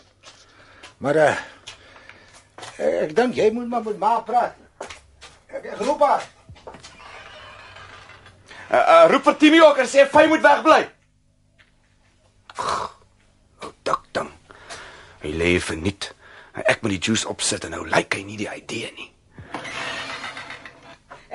[0.98, 1.36] Maar uh,
[2.78, 4.65] ek dink jy moet maar met ma praat.
[5.56, 6.24] Ek, ek roep haar.
[8.66, 10.80] Uh, uh, roep vir Timmy ook en sê hy moet wegbly.
[13.62, 14.30] O, dak ding.
[15.22, 16.10] Hy lê verniet.
[16.56, 19.08] Ek moet die juice opsit en nou lyk hy nie die idee nie.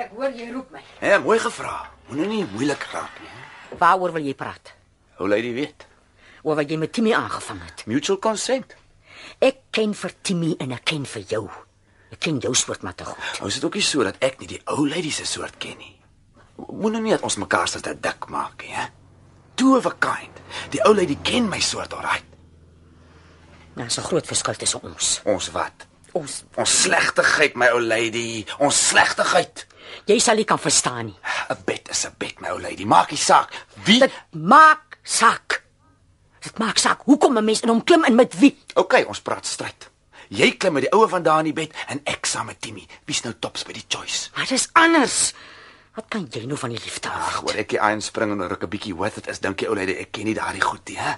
[0.01, 0.81] Ek hoor jy roep my.
[1.05, 1.75] Ja, mooi gevra.
[2.09, 3.29] Moenie nie moeilik raak nie.
[3.29, 3.77] hè.
[3.79, 4.73] Waaroor wil jy praat?
[5.21, 5.85] Ou lady weet.
[6.43, 7.85] Oor wat jy met Timmy aangevang het.
[7.87, 8.73] Mutual consent.
[9.39, 11.45] Ek ken vir Timmy en ek ken vir jou.
[12.11, 13.17] Ek ken jou soort maar te goed.
[13.39, 15.77] Nou is dit ook nie so dat ek nie die ou lady se soort ken
[15.77, 15.95] nie.
[16.67, 18.89] Moenie nie dat ons mekaar se te dik maak nie, hè.
[19.55, 20.41] Two of a kind.
[20.71, 22.25] Die ou lady ken my soort alright.
[23.75, 25.21] Nou, is 'n groot verskil tussen ons.
[25.25, 25.87] Ons wat?
[26.13, 28.45] Ons Ons slegtigheid, my ou lady.
[28.59, 29.67] Ons slegtigheid.
[30.05, 31.17] jy sal nie kan verstaan nie.
[31.49, 32.85] 'n Bed is 'n bed, my ou lady.
[32.85, 33.49] Maak nie saak
[33.85, 33.99] wie.
[33.99, 35.63] Dit maak saak.
[36.41, 38.57] Dit maak saak hoekom 'n mens in hom klim en met wie.
[38.75, 39.89] Okay, ons praat stryd.
[40.31, 42.85] Jy klim met die oue van daar in die bed en ek saam met Timmy.
[43.09, 44.29] Wie's nou tops by die choice?
[44.35, 45.17] Maar dis anders.
[45.97, 47.25] Wat kan jy nou van die liefde af?
[47.27, 49.67] Ag, oor ek die iron spring en ruk 'n bietjie with it is dink jy
[49.67, 51.17] ou lady ek ken nie daardie goed nie, hè?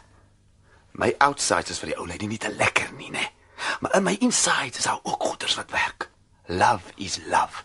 [0.93, 3.29] My outsides is vir die ou lady nie te lekker nie, né?
[3.81, 6.09] Maar in my insides is daar ook goeders wat werk.
[6.47, 7.63] Love is love.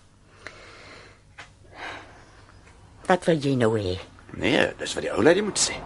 [3.07, 3.99] Wat wil jy nou hê?
[4.37, 5.81] Nee, dis wat die ou lady moet sê.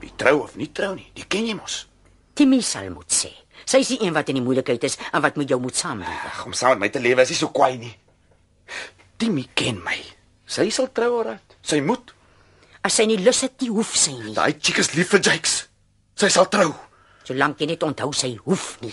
[0.00, 1.88] Wie trou of nie trou nie, die ken jy mos.
[2.34, 3.32] Timmy sal moet sê.
[3.72, 6.12] Sy is die een wat in die moeilikheid is en wat met jou moet saamlewe.
[6.28, 7.92] Ag, om saam met my te lewe is nie so kwaai nie.
[9.16, 9.96] Timmy ken my.
[10.44, 11.56] Sy sal trou alright.
[11.64, 12.12] Sy moet.
[12.84, 14.34] As sy nie lus het nie, hoef sy nie.
[14.36, 15.54] Daai chick is lief vir Jakes.
[16.20, 16.68] Sy sal trou.
[17.24, 18.92] Solank jy net onthou sy hoef nie.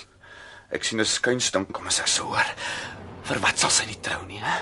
[0.72, 2.48] Ek sien 'n skynstink kom as ek so hoor.
[3.24, 4.58] Vir wat sal sy nie trou nie, hè?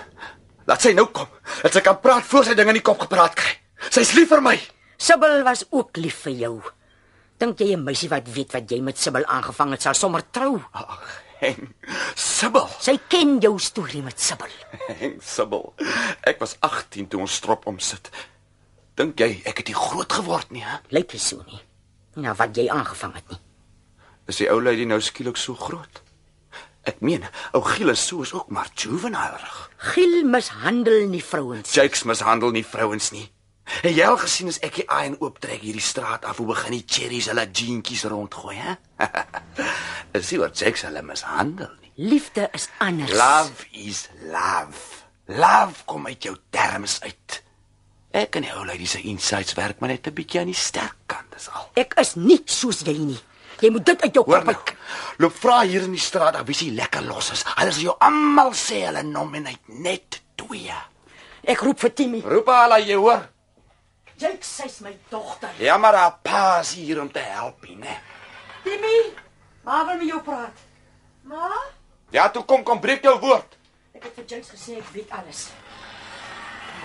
[0.65, 1.28] Laat sy nou kom.
[1.61, 3.53] Dat sy kan praat voor sy ding in die kop gepraat kry.
[3.91, 4.57] Sy's lief vir my.
[4.97, 6.76] Sibyl was ook lief vir jou.
[7.38, 10.61] Dink jy 'n meisie wat weet wat jy met Sibyl aangevang het, sal sommer trou?
[10.73, 11.73] Ag, Heng.
[12.17, 12.65] Sibyl.
[12.81, 14.53] Sy ken jou storie met Sibyl.
[14.88, 15.73] Heng, Sibyl.
[16.25, 18.09] Ek was 18 toe ons strop omsit.
[18.97, 20.79] Dink jy ek het nie groot geword nie, hè?
[20.89, 21.61] Lyk nie so nie.
[22.17, 23.39] Nou wat jy aangevang het nie.
[24.27, 26.01] Is die ou lady nou skielik so groot?
[26.88, 29.38] Ek meen, ou Giel is so is ook maar juvenile.
[29.91, 31.75] Giel mishandel nie vrouens.
[31.75, 33.27] Jakes mishandel nie vrouens nie.
[33.68, 36.86] Het jy al gesien as ek die iron ooptrek hierdie straat af hoe begin die
[36.88, 38.78] cherries hulle jeentjies rondgooi, hè?
[40.18, 41.91] Is nie wat Jakes hulle mishandel nie.
[41.97, 43.11] Liefde is anders.
[43.11, 45.03] Love is love.
[45.26, 47.41] Love kom uit jou terms uit.
[48.18, 50.95] Ek en die ou lady se insights werk maar net 'n bietjie aan die sterk
[51.05, 51.70] kant, dis al.
[51.76, 53.20] Ek is nie soos jy nie.
[53.59, 54.55] Jy moet dit uit jou kop nou.
[54.55, 54.74] uit.
[55.18, 57.43] Loop vra hier in die straat af wie se lekker los is.
[57.57, 60.78] Hulle sal jou almal sê hulle nominate net twee.
[61.43, 62.22] Ek roep vir Timmy.
[62.22, 63.26] Roep haar al jy hoor.
[64.18, 65.49] Jake, sy's my dogter.
[65.61, 67.97] Ja maar haar pa is hier om te help, né?
[68.63, 69.13] Timmy,
[69.63, 70.63] maar wil met jou praat.
[71.24, 71.51] Ma,
[72.11, 73.57] Ja, toe kom kom breek jou woord.
[73.93, 75.49] ek het vir Jake gesê ek weet alles.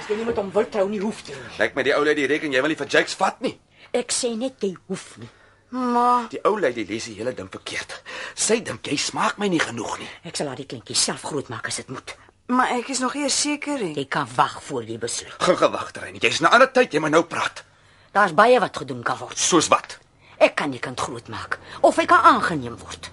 [0.01, 1.53] As jy nie met hom wil trou nie, hoef jy nie.
[1.59, 3.59] Lyk my die ou lady reken jy wil nie vir Jakes vat nie.
[3.93, 5.29] Ek sê net jy hoef nie.
[5.73, 7.95] Ma, Die ou lady lees die hele ding verkeerd.
[8.35, 10.09] Sy dink jy smaak my nie genoeg nie.
[10.25, 12.17] Ek sal haar die kleintjie self grootmaak as dit moet.
[12.57, 13.95] Maar ek is nog eers seker nie.
[13.97, 15.35] Jy kan wag voor jy besluit.
[15.43, 16.17] Gaan gewag terrein.
[16.21, 17.65] Jy's na 'n ander tyd, jy moet nou praat.
[18.13, 19.39] Daar's baie wat gedoen kan word.
[19.39, 19.99] Soos wat?
[20.39, 23.11] Ek kan die kind grootmaak of hy kan aangeneem word.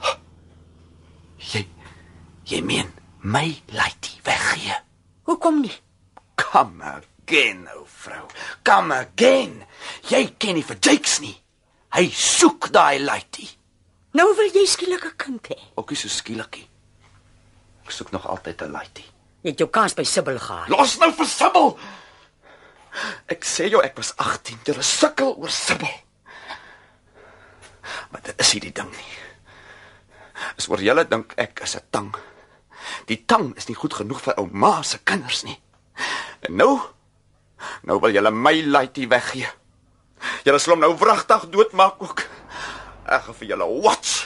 [1.38, 1.68] Jy
[2.44, 4.76] jy meen my lady weggee.
[5.24, 5.76] Hoekom nie?
[6.36, 8.26] Come again, ou vrou.
[8.64, 9.64] Come again.
[10.10, 11.36] Jy ken nie vir Jakes nie.
[11.94, 13.48] Hy soek daai lady.
[14.18, 15.60] Nou wil jy skielik 'n kind hê.
[15.76, 16.68] Ookie so skielikie.
[17.86, 19.06] Ek soek nog altyd 'n lady.
[19.42, 20.68] Jy het jou kans by Sibyl gehad.
[20.72, 21.70] Los nou vir Sibbel.
[23.32, 24.60] Ek sê jou ek was 18.
[24.68, 25.94] Jy sukkel oor Sibbel.
[28.12, 29.14] Maar dit is nie die ding nie.
[30.60, 32.16] Is oor julle dink ek is 'n tang.
[33.08, 35.60] Die tang is nie goed genoeg vir ou ma se kinders nie.
[36.42, 36.80] En nou
[37.84, 39.48] nou wil julle my lady weggee.
[40.44, 42.24] Julle sal hom nou wragtig doodmaak ook.
[43.06, 44.19] Gaan vir julle watch.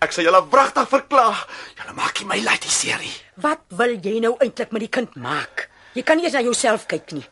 [0.00, 1.42] Ek sal julle wragtig verklaar.
[1.76, 3.12] Julle maak nie my lady seer nie.
[3.44, 5.66] Wat wil jy nou eintlik met die kind maak?
[5.92, 7.26] Jy kan nie eens na jouself kyk nie.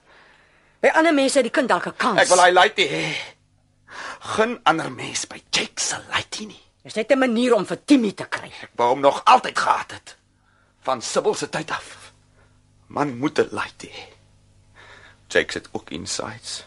[0.82, 2.20] By ander mense het die kind dalk 'n kans.
[2.20, 3.06] Ek wil hy lady hê.
[4.36, 6.62] Geen ander mens by Jake se lady nie.
[6.84, 8.52] Dis net 'n manier om vir Timmy te kry.
[8.62, 10.16] Ek wou hom nog altyd gehad het.
[10.82, 12.12] Van Sibyl se tyd af.
[12.88, 14.12] Man moet 'n lady hê.
[15.28, 16.64] Jake het ook insights.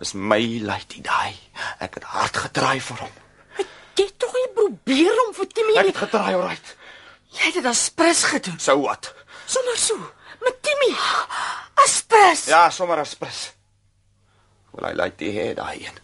[0.00, 1.36] As my lady daai.
[1.78, 3.12] Ek het hard gedraai vir hom.
[3.96, 6.76] Jy het tog nie probeer om vir Timmy Ek het gedraai, alright.
[7.32, 8.58] Jy het dit as prins gedoen.
[8.60, 9.12] So wat?
[9.50, 9.98] Sonder so
[10.42, 10.92] met Timmy.
[11.84, 12.46] As prins.
[12.50, 13.50] Ja, sommer as prins.
[14.72, 16.00] Wil hy lady hê daai een.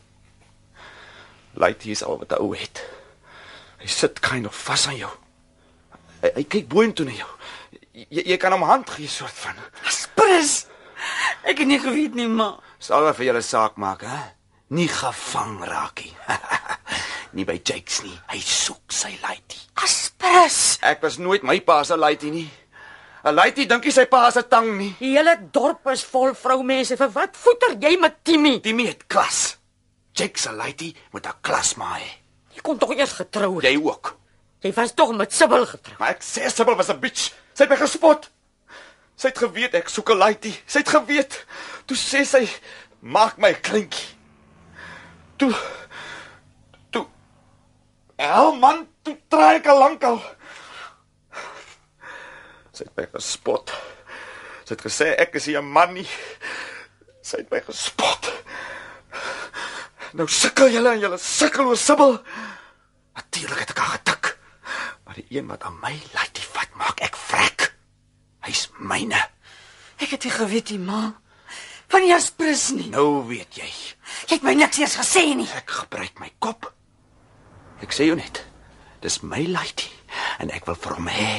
[1.59, 2.83] Lady is al wat hy ou het.
[3.81, 5.11] Hy sit kind of vas aan jou.
[6.23, 7.31] Hy, hy kyk boontoe na jou.
[7.99, 9.59] Jy, jy kan hom hand gee soort van.
[9.89, 10.59] As prins.
[11.49, 12.53] Ek het nie geweet nie, ma.
[12.83, 14.21] Sal wel vir julle saak maak, hè?
[14.71, 16.13] Nie gevang raak nie.
[17.37, 18.17] nie by Jakes nie.
[18.29, 19.61] Hy soek sy lady.
[19.81, 20.77] As prins.
[20.85, 22.49] Ek was nooit my pa se lady nie.
[23.25, 24.93] 'n Lady dink hy sy pa se tang nie.
[25.01, 26.97] Die hele dorp is vol vroumense.
[26.97, 28.59] Vir wat voeter jy met Timmy?
[28.63, 29.57] Timmy het klas.
[30.15, 32.11] Jakes se lady moet 'n klas maar hê.
[32.55, 33.65] Jy kon tog eers getrou het.
[33.65, 34.17] Jy ook.
[34.63, 35.97] Jy was tog met Sibyl getrou.
[35.99, 37.33] Maar ek sê Sibyl was 'n bitch.
[37.55, 38.31] Sy het my gespot.
[39.17, 40.53] Sy het geweet ek soek 'n lady.
[40.67, 41.47] Sy het geweet.
[41.87, 42.49] Toe sê sy
[43.01, 44.08] maak my kleintjie.
[45.39, 45.55] Toe
[46.91, 47.07] toe
[48.19, 50.19] Hel man, toe draai ek al lankal.
[52.75, 53.71] Sy het my gespot.
[54.67, 56.09] Sy het gesê ek is nie 'n man nie.
[57.23, 58.33] Sy het my gespot.
[60.13, 62.19] Nou sukkel julle en julle sukkel oor Sibyl.
[63.15, 64.39] Natuurlik het ek haar getik.
[65.05, 67.75] Maar die een wat aan my lady vat, maak ek vrek.
[68.47, 69.21] Hy's myne.
[69.99, 71.21] Ek het nie geweet nie, ma.
[71.89, 72.89] Van as prins nie.
[72.93, 73.69] Nou weet jy.
[74.29, 75.49] Jy het my niks eers gesê nie.
[75.57, 76.69] Ek gebruik my kop.
[77.85, 78.43] Ek sê jou net.
[79.01, 79.89] Dis my lady
[80.43, 81.35] en ek wil vir hom hê.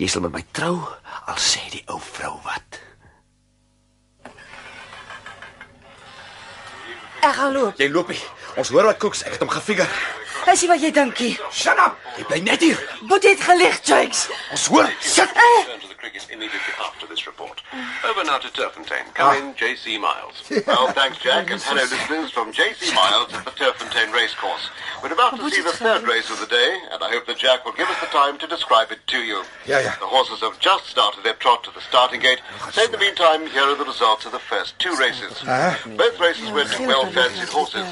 [0.00, 2.80] Jy sal met my trou al sê die ou vrou wat.
[7.20, 7.76] Ek gaan loop.
[7.78, 8.22] Jy loop nie.
[8.58, 9.22] Ons hoor wat koeks.
[9.28, 9.90] Ek het hom gefigure.
[10.50, 11.20] Is jy wat jy dink?
[11.52, 12.00] Shut up.
[12.16, 12.80] Jy bly net hier.
[13.06, 14.24] Boet het gelig, Jakes.
[14.56, 14.88] Ons hoor.
[15.04, 15.36] Sit.
[15.36, 17.62] Return to immediately after this report.
[18.04, 19.12] Over now to Turfentine.
[19.14, 19.98] Come in, J.C.
[19.98, 20.42] Miles.
[20.70, 22.94] Well, oh, thanks, Jack, and hello, listeners from J.C.
[22.94, 24.70] Miles at the Turfentine Racecourse.
[25.02, 27.64] We're about to see the third race of the day, and I hope that Jack
[27.64, 29.42] will give us the time to describe it to you.
[29.66, 29.96] Yeah, yeah.
[29.98, 32.40] The horses have just started their trot to the starting gate,
[32.70, 35.42] so in the meantime, here are the results of the first two races.
[35.96, 37.86] Both races went to well-fancied horses.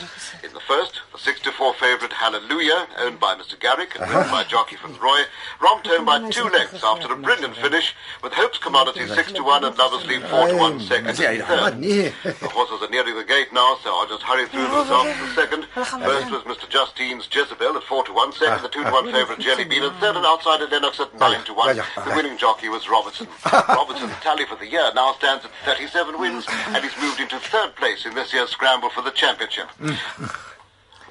[0.44, 3.58] In the first, the 6 to 4 favourite Hallelujah, owned by Mr.
[3.58, 5.22] Garrick and ridden by jockey from Roy,
[5.60, 9.64] romped home by two lengths after a brilliant finish, with Hope's Commodity 6 to 1
[9.64, 11.16] and Lovers Leap 4 to 1 second.
[11.16, 15.18] The horses are nearing the gate now, so I'll just hurry through the results of
[15.20, 15.64] the second.
[15.74, 16.68] First was Mr.
[16.68, 19.94] Justine's Jezebel at 4 to 1, second the 2 to 1 favourite Jelly Bean, and
[19.96, 21.76] third an outsider Lennox at 9 to 1.
[21.76, 22.04] ja, ja.
[22.04, 23.26] The winning jockey was Robertson.
[23.68, 27.74] Robertson's tally for the year now stands at 37 wins, and he's moved into third
[27.76, 29.68] place in this year's scramble for the championship.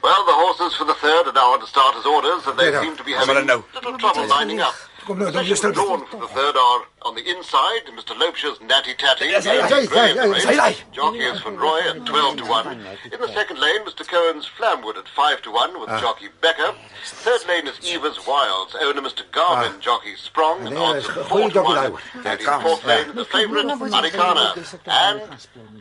[0.04, 3.04] Well, the horses for the third are now under starters' orders, and they seem to
[3.04, 3.64] be having nou.
[3.74, 4.74] little trouble lining up.
[5.08, 5.72] Dan Possession jy stil.
[5.72, 8.12] drawn for the third are on the inside, Mr.
[8.20, 9.26] Lopesha's Natty Tatty.
[9.26, 10.84] Yes, yes, yes, yes, yes, yes, yes.
[10.92, 12.86] Jockey is Van Roy at 12 to 1.
[13.14, 14.06] In the second lane, Mr.
[14.06, 16.76] Cohen's Flamwood at 5 to 1 with jockey Becker.
[17.06, 19.24] Third lane is Eva's Wilds, owner Mr.
[19.32, 21.94] Garvin, jockey Sprong, and odds of 4 to 1.
[22.26, 24.52] And in fourth lane, the favourite, Maricana.
[24.88, 25.22] And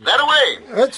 [0.04, 0.48] they're away.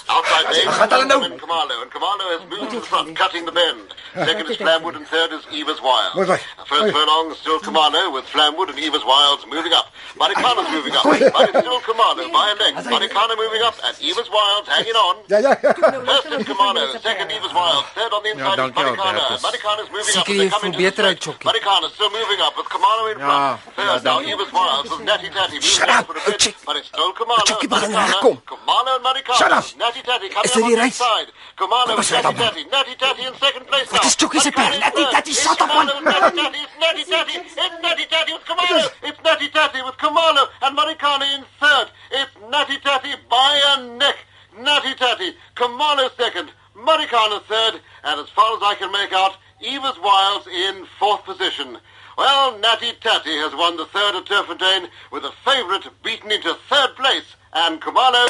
[0.09, 1.25] Outside lane, hulle nou?
[1.25, 1.83] and Kamalo.
[1.83, 3.95] And Kamalo has moved to the front, cutting the bend.
[4.15, 6.43] Second is Flamwood and third is Eva's Wilds.
[6.67, 9.87] First furlong, still Kamalo with Flamwood and Eva's Wilds moving up.
[10.19, 12.83] Marikana's moving up, but it's still Kamalo by a length.
[12.91, 15.15] Marikana moving up, and Evers Wilds hanging on.
[15.31, 15.73] Ja ja ja.
[16.03, 19.23] First is Kamalo, second Evers Wild, third on the inside is dank jou, Marikana.
[19.23, 19.39] Bertus.
[19.39, 21.39] And Marikana's moving up, Seker and jy they're coming voel to the beter uit, stretch.
[21.39, 21.47] Chokkie.
[21.49, 23.39] Marikana's still moving up with Kamalo in Ja, front.
[23.39, 26.23] ja, Third now dank Evers Wild with Natty Tatty moving Shut up up, for a
[26.27, 26.57] bit, Chick.
[26.67, 27.45] but it's still Kamalo.
[27.47, 28.11] Chokkie, and begin Marikana.
[28.11, 28.37] reg kom.
[28.51, 29.39] Kamalo and Marikana.
[29.41, 29.65] Shut up.
[29.79, 30.99] Natty Tatty coming Is up dit on die the reis?
[30.99, 31.29] inside.
[31.61, 32.43] Kamalo Wat with is dit Natty dan?
[32.49, 32.63] Tatty.
[32.75, 34.09] Natty Tatty in second place Wat now.
[34.09, 34.75] is Chokkie se Marikana perd?
[34.75, 35.13] in Natty third.
[35.15, 35.97] Tatty, It's shut up, Kamalo man.
[35.99, 36.59] and Natty Tatty.
[36.59, 37.35] It's Natty Tatty.
[37.39, 38.91] It's Natty Tatty with Kamalo.
[39.03, 41.91] It's Natty Tatty with Kamalo and Marikana in third.
[42.11, 44.17] It's Natty Tatty by a neck.
[44.59, 45.35] Natty Tatty.
[45.57, 46.51] Kamalo second.
[46.77, 47.81] Marikana third.
[48.05, 51.79] And as far as I can make out, Evers Wilds in fourth position.
[52.17, 56.97] Well, Natty Tatty has won the third at Turfentine with the favourite beaten into third
[56.97, 57.37] place.
[57.53, 58.29] And Kamalo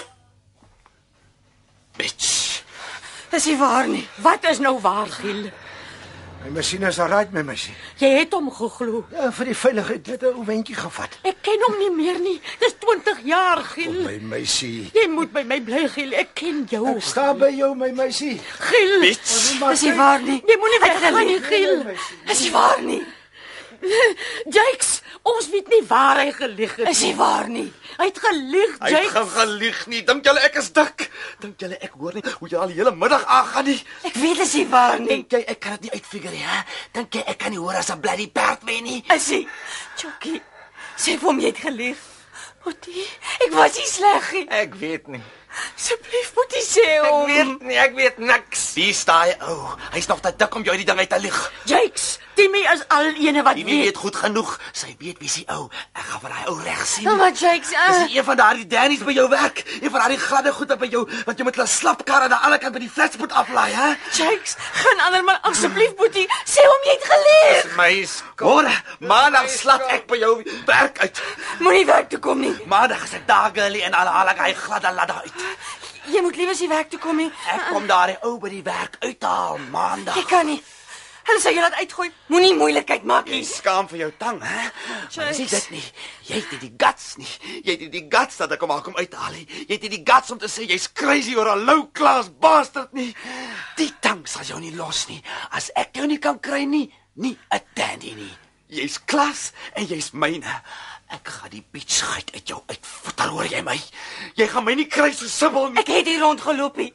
[1.98, 2.62] Bitch.
[3.30, 4.06] Dis nie waar nie.
[4.22, 5.50] Wat is nou waar, Giel?
[6.44, 7.74] My masjien is alright, my masjien.
[7.98, 9.02] Jy het hom geglo.
[9.12, 11.18] Ja, vir die veiligheid het 'n ou wentjie gevat.
[11.24, 12.40] Ek ken hom nie meer nie.
[12.60, 14.02] Dis 20 jaar, Giel.
[14.04, 14.90] My meisie.
[14.94, 16.12] Jy moet by my bly, Giel.
[16.14, 16.86] Ek ken jou.
[16.86, 18.40] Ek staan by jou, my meisie.
[18.58, 19.00] Giel.
[19.00, 20.42] Dis nie waar nie.
[20.46, 21.84] Jy moenie weggaan nie, Giel.
[22.26, 23.04] Dis nie waar nie.
[24.56, 25.02] Jakes,
[25.36, 26.88] ons weet nie waar hy gelieg het.
[26.88, 27.66] Is nie waar nie.
[27.98, 30.02] Hy het gelieg, Hy het gaan gelieg nie.
[30.06, 31.10] Dink julle ek is dik?
[31.40, 33.78] Dink julle ek hoor nie hoe jy al die hele middag aangaan nie?
[34.04, 35.08] Ek weet dis nie waar nie.
[35.08, 36.60] Dink jy ek kan dit nie uitfigure nie, hè?
[36.92, 39.04] Dink jy ek kan nie hoor as 'n bloody perd wen nie?
[39.14, 39.46] Is hy?
[39.96, 40.40] Chokkie.
[40.96, 41.96] Sê vir hom jy het gelieg.
[42.64, 43.06] Boetie,
[43.44, 44.46] ek was nie sleg nie.
[44.50, 45.22] Ek weet nie.
[45.76, 47.26] Asseblief, Boetie sê Ek hom.
[47.26, 48.72] weet nie, ek weet niks.
[48.76, 49.58] Wie staai ou?
[49.94, 51.38] Hy's nog te dik om jou die ding uit te lieg.
[51.64, 53.80] Jakes, Timmy is al ene wat Die weet.
[53.88, 54.58] weet goed genoeg.
[54.72, 55.68] Sy weet wie sy ou.
[55.98, 57.04] Ek gaan vir daai ou reg sien.
[57.08, 59.64] Nou maar Jakes, Is uh, dit een van daardie Dannies by jou werk?
[59.80, 62.58] Een van daardie gladde goede by jou wat jy met hulle slapkar aan die ander
[62.62, 63.88] kant by die flats moet aflaai, hè?
[64.20, 67.74] Jakes, gaan ander maar asseblief Boetie, sê hom jy het gelieg.
[67.76, 68.46] My skop.
[68.48, 70.36] Môre, maandag slap ek by jou
[70.68, 71.22] werk uit.
[71.58, 72.54] Moenie werk toe kom nie.
[72.70, 75.37] Maandag is ek daar girlie en al haal ek hy gladde ladder uit.
[76.08, 77.30] Jy moet liewer nie werk toe kom nie.
[77.52, 80.16] Ek kom daardie ou by die werk uithaal maandag.
[80.16, 80.62] Ek kan nie.
[81.28, 82.06] Hulle sê jy laat uitgooi.
[82.32, 83.44] Moenie moeilikheid maak Jy nie.
[83.44, 84.70] skaam vir jou tang, hè?
[85.36, 85.82] Dis dit nie.
[86.24, 87.28] Jy het nie die guts nie.
[87.64, 89.44] Jy het nie die guts dat ek hom al kom uithaal nie.
[89.68, 92.94] Jy het nie die guts om te sê jy's crazy oor 'n low class bastard
[92.94, 93.14] nie.
[93.76, 95.22] Die tang sal jou nie los nie.
[95.52, 98.32] As ek jou nie kan kry nie, nie 'n dandy nie.
[98.70, 100.62] Jy's klas en jy's myne.
[101.08, 103.76] Ek gaan die bitch uit jou uitvoer, hoor jy my?
[104.36, 105.80] Jy gaan my nie kry so sibbel nie.
[105.80, 106.90] Ek het hier rondgeloop nie.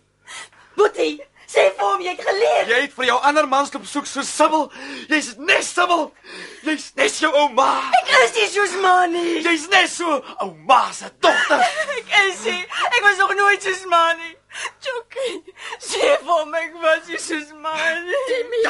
[0.77, 1.15] Boetie,
[1.49, 2.67] sê vir hom jy het geleef.
[2.69, 4.67] Jy het vir jou ander mans loop soek so sibbel.
[5.09, 6.05] Jy's net sibbel.
[6.67, 7.67] Jy's net jou ouma.
[8.03, 9.41] Ek is nie soos ma nie.
[9.47, 11.65] Jy's net so ouma se dogter.
[11.97, 12.61] Ek is nie.
[12.91, 14.33] Ek was nog nooit soos ma nie.
[14.85, 15.39] Jokie,
[15.81, 17.73] sê vir hom ek was nie soos ma
[18.05, 18.21] nie.
[18.29, 18.61] Timmy,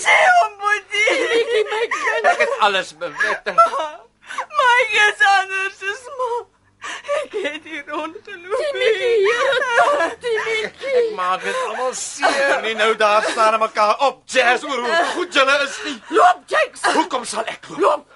[0.00, 1.06] sê hom Boetie.
[1.20, 2.32] Timmy, my kind.
[2.32, 3.60] Ek het alles beweting.
[4.60, 6.30] My is anders as ma.
[7.16, 8.60] Ek het hier rondgeloop.
[8.62, 8.90] Timmy,
[10.22, 10.58] Timmy.
[11.00, 12.60] Ek maak dit almal seer.
[12.62, 15.96] Nee nou daar staan aan mekaar op jazz oor hoe goed julle is nie.
[16.08, 16.86] Loop, Jakes.
[16.94, 17.80] Hoekom sal ek loop?
[17.80, 18.06] Loop.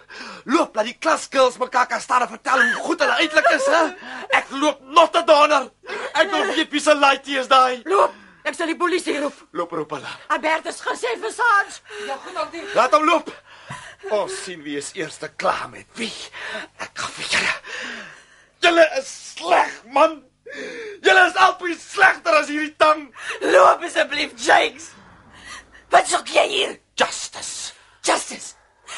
[0.45, 3.83] Loop dat die klaskills mekaar kan staan en vertel hoe goed hulle eintlik is, hè?
[4.39, 5.69] Ek loop not te donder.
[6.13, 7.83] Ek wil weet wie se laaitie is daai.
[7.85, 8.17] Loop.
[8.47, 9.37] Ek sal die polisie roep.
[9.53, 10.11] Loop roep hulle.
[10.33, 11.81] Albertus gaan sê vir Sarge.
[12.75, 13.31] Laat hom loop.
[14.09, 16.13] Ons sien wie is eerste klaar met wie.
[16.81, 17.55] Ek gaan vir julle.
[18.65, 20.23] Julle is sleg, man.
[21.05, 23.07] Julle is albei slegter as hierdie tang.
[23.45, 24.91] Loop asseblief, Jakes.
[25.91, 26.79] Wat soek jy hier?
[26.99, 27.75] Justice.
[28.07, 28.55] Justice.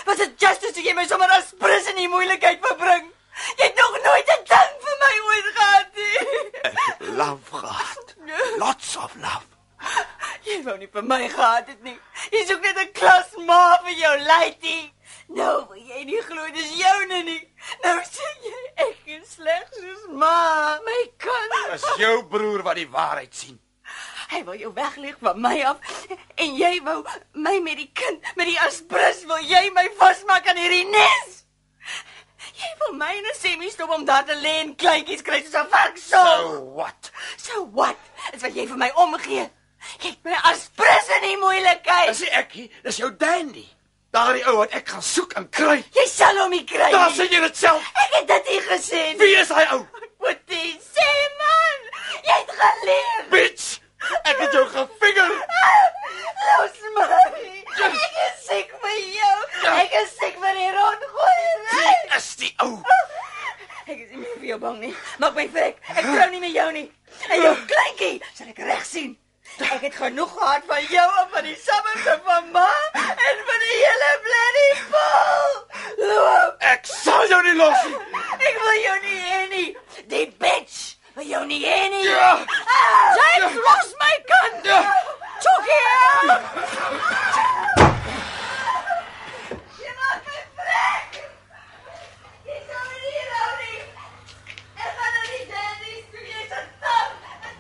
[0.07, 3.11] Wat is justice as jy my sommer as prins in die moeilikheid verbring?
[3.59, 7.17] Jy het nog nooit 'n ding vir my ooit gehad nie.
[7.21, 8.15] Love gehad.
[8.59, 9.47] Lots of love.
[10.47, 11.99] Jy wou nie vir my gehad het nie.
[12.33, 14.93] Jy soek net 'n klas ma vir jou lady.
[15.29, 17.43] Nou wil jy nie glo dis joune nie.
[17.85, 20.79] Nou sê jy ek is sleg soos ma.
[20.85, 21.59] My kind.
[21.75, 23.61] Is jou broer wat die waarheid sien.
[24.33, 25.79] Hy wil jou wegleeg van my af
[26.41, 27.03] en jy wou
[27.33, 31.43] my met die kind, met die asprus wil jy my vasmaak aan hierdie nes.
[32.63, 35.55] Jy wil my in 'n semi stop om daar te lê en kleintjies kry soos
[35.55, 36.23] 'n varkso.
[36.23, 37.11] So what?
[37.37, 37.99] So what?
[38.33, 39.51] Is wat jy vir my omgee.
[40.03, 42.09] Jy het my asprus in die moeilikheid.
[42.13, 43.65] Dis ek nie, dis jou dandy.
[44.13, 45.79] Daardie ou wat ek gaan soek en kry.
[45.97, 47.17] Jy sal hom nie kry Daar nie.
[47.17, 47.87] sê jy dit self.
[48.05, 49.19] Ek het dit nie gesê nie.
[49.23, 49.81] Wie is hy ou?
[50.21, 51.07] Boetie, sê
[51.39, 51.87] man.
[52.27, 53.23] Jy het geleer.
[53.33, 53.69] Bitch.
[54.29, 55.33] Ek het jou gevinger.
[56.43, 57.07] Los my.
[57.89, 59.39] Ek is siek vir jou.
[59.73, 61.41] Ek is siek vir die rondgooi.
[61.73, 62.75] Wie is die ou?
[63.87, 64.93] Ek is nie meer vir jou bang nie.
[65.25, 65.81] Maak my vrek.
[65.97, 66.85] Ek trou nie met jou nie.
[67.33, 69.17] En jou kleintjie sal ek reg sien.
[69.59, 73.77] Ek het genoeg gehad van jou en van die sabbate van ma en van die
[73.83, 75.53] hele bloody pool.
[76.09, 76.57] Loop.
[76.59, 77.97] Ek sal jou nie los nie.
[78.39, 79.69] Ek wil jou nie hê nie.
[80.15, 80.81] Die bitch
[81.15, 82.05] wil jou nie hê nie.
[82.09, 82.33] Ja.
[82.65, 83.67] Ah, James, ja.
[83.69, 84.65] los my kind.
[84.65, 84.83] Ja.
[85.41, 85.81] Chokkie.
[85.85, 87.03] Ja.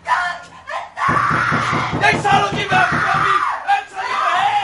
[0.04, 0.61] God!
[2.02, 3.40] Jy sal ook nie wegkom nie.
[3.76, 4.54] Ek sal jou hê.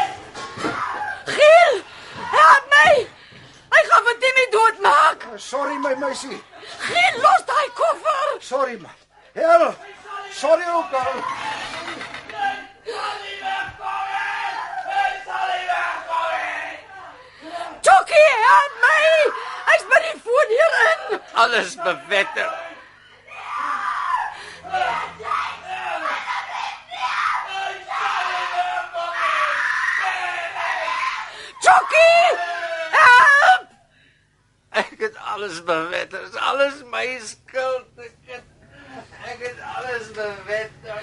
[1.35, 1.77] Giel,
[2.35, 2.95] help my.
[3.75, 5.29] Hy gaan vir Timmy doodmaak.
[5.49, 6.41] Sorry my meisie.
[6.87, 8.25] Giel, los daai koffer.
[8.53, 8.97] Sorry man.
[9.39, 9.75] Hel.
[10.33, 11.23] Sorry ook al.
[17.83, 19.05] Chucky, help my.
[19.69, 21.21] Hy's by die foon hierin.
[21.45, 22.51] Alles bewetter.
[31.69, 32.37] Chucky!
[32.91, 33.67] Help!
[34.69, 36.21] Ek het alles bewetter.
[36.21, 37.91] Dit is alles my skuld.
[37.97, 38.47] Ek het
[39.29, 41.03] ek het alles bewetter.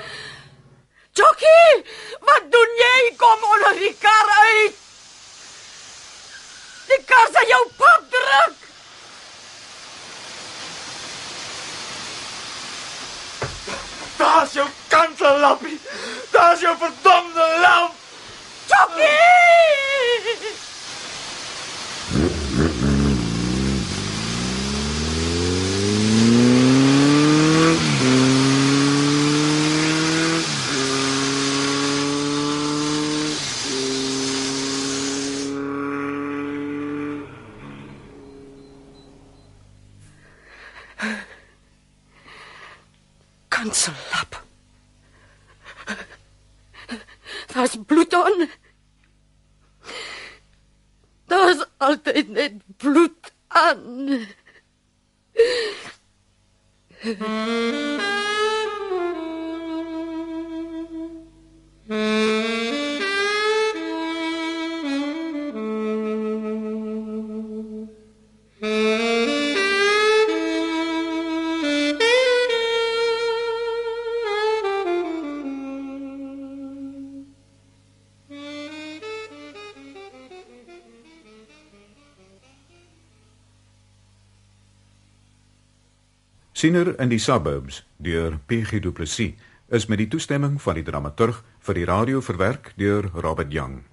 [86.65, 89.35] Siener in die suburbs deur PG Du Plessis
[89.69, 93.83] is met die toestemming van die dramaturg vir die radio verwerk deur Robert Young.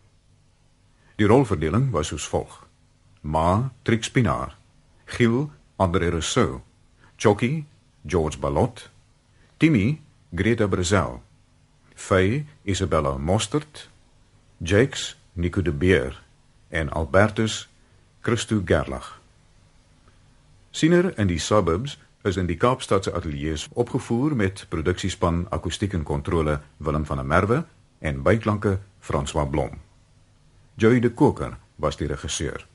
[1.21, 2.55] Die rolverdeling was soos volg:
[3.21, 4.55] Ma Trix Pinaar,
[5.05, 6.63] Giel André Rousseau,
[7.19, 7.67] Chucky
[8.09, 8.89] George Balot,
[9.59, 10.01] Timmy
[10.33, 11.21] Greta Brazel,
[11.95, 13.91] Faye Isabella Mostert,
[14.65, 16.23] Jakes Nico de Beer
[16.71, 17.69] en Albertus
[18.23, 19.19] Christo Gerlach.
[20.71, 26.61] Siener in die suburbs is in die Kaapstadse ateljee's opgevoer met produksiespan Akoestiek en Kontrole
[26.77, 27.65] Willem van der Merwe
[27.99, 29.81] en byklanke François Blom.
[30.75, 32.67] Joy de Koker was die regisseur.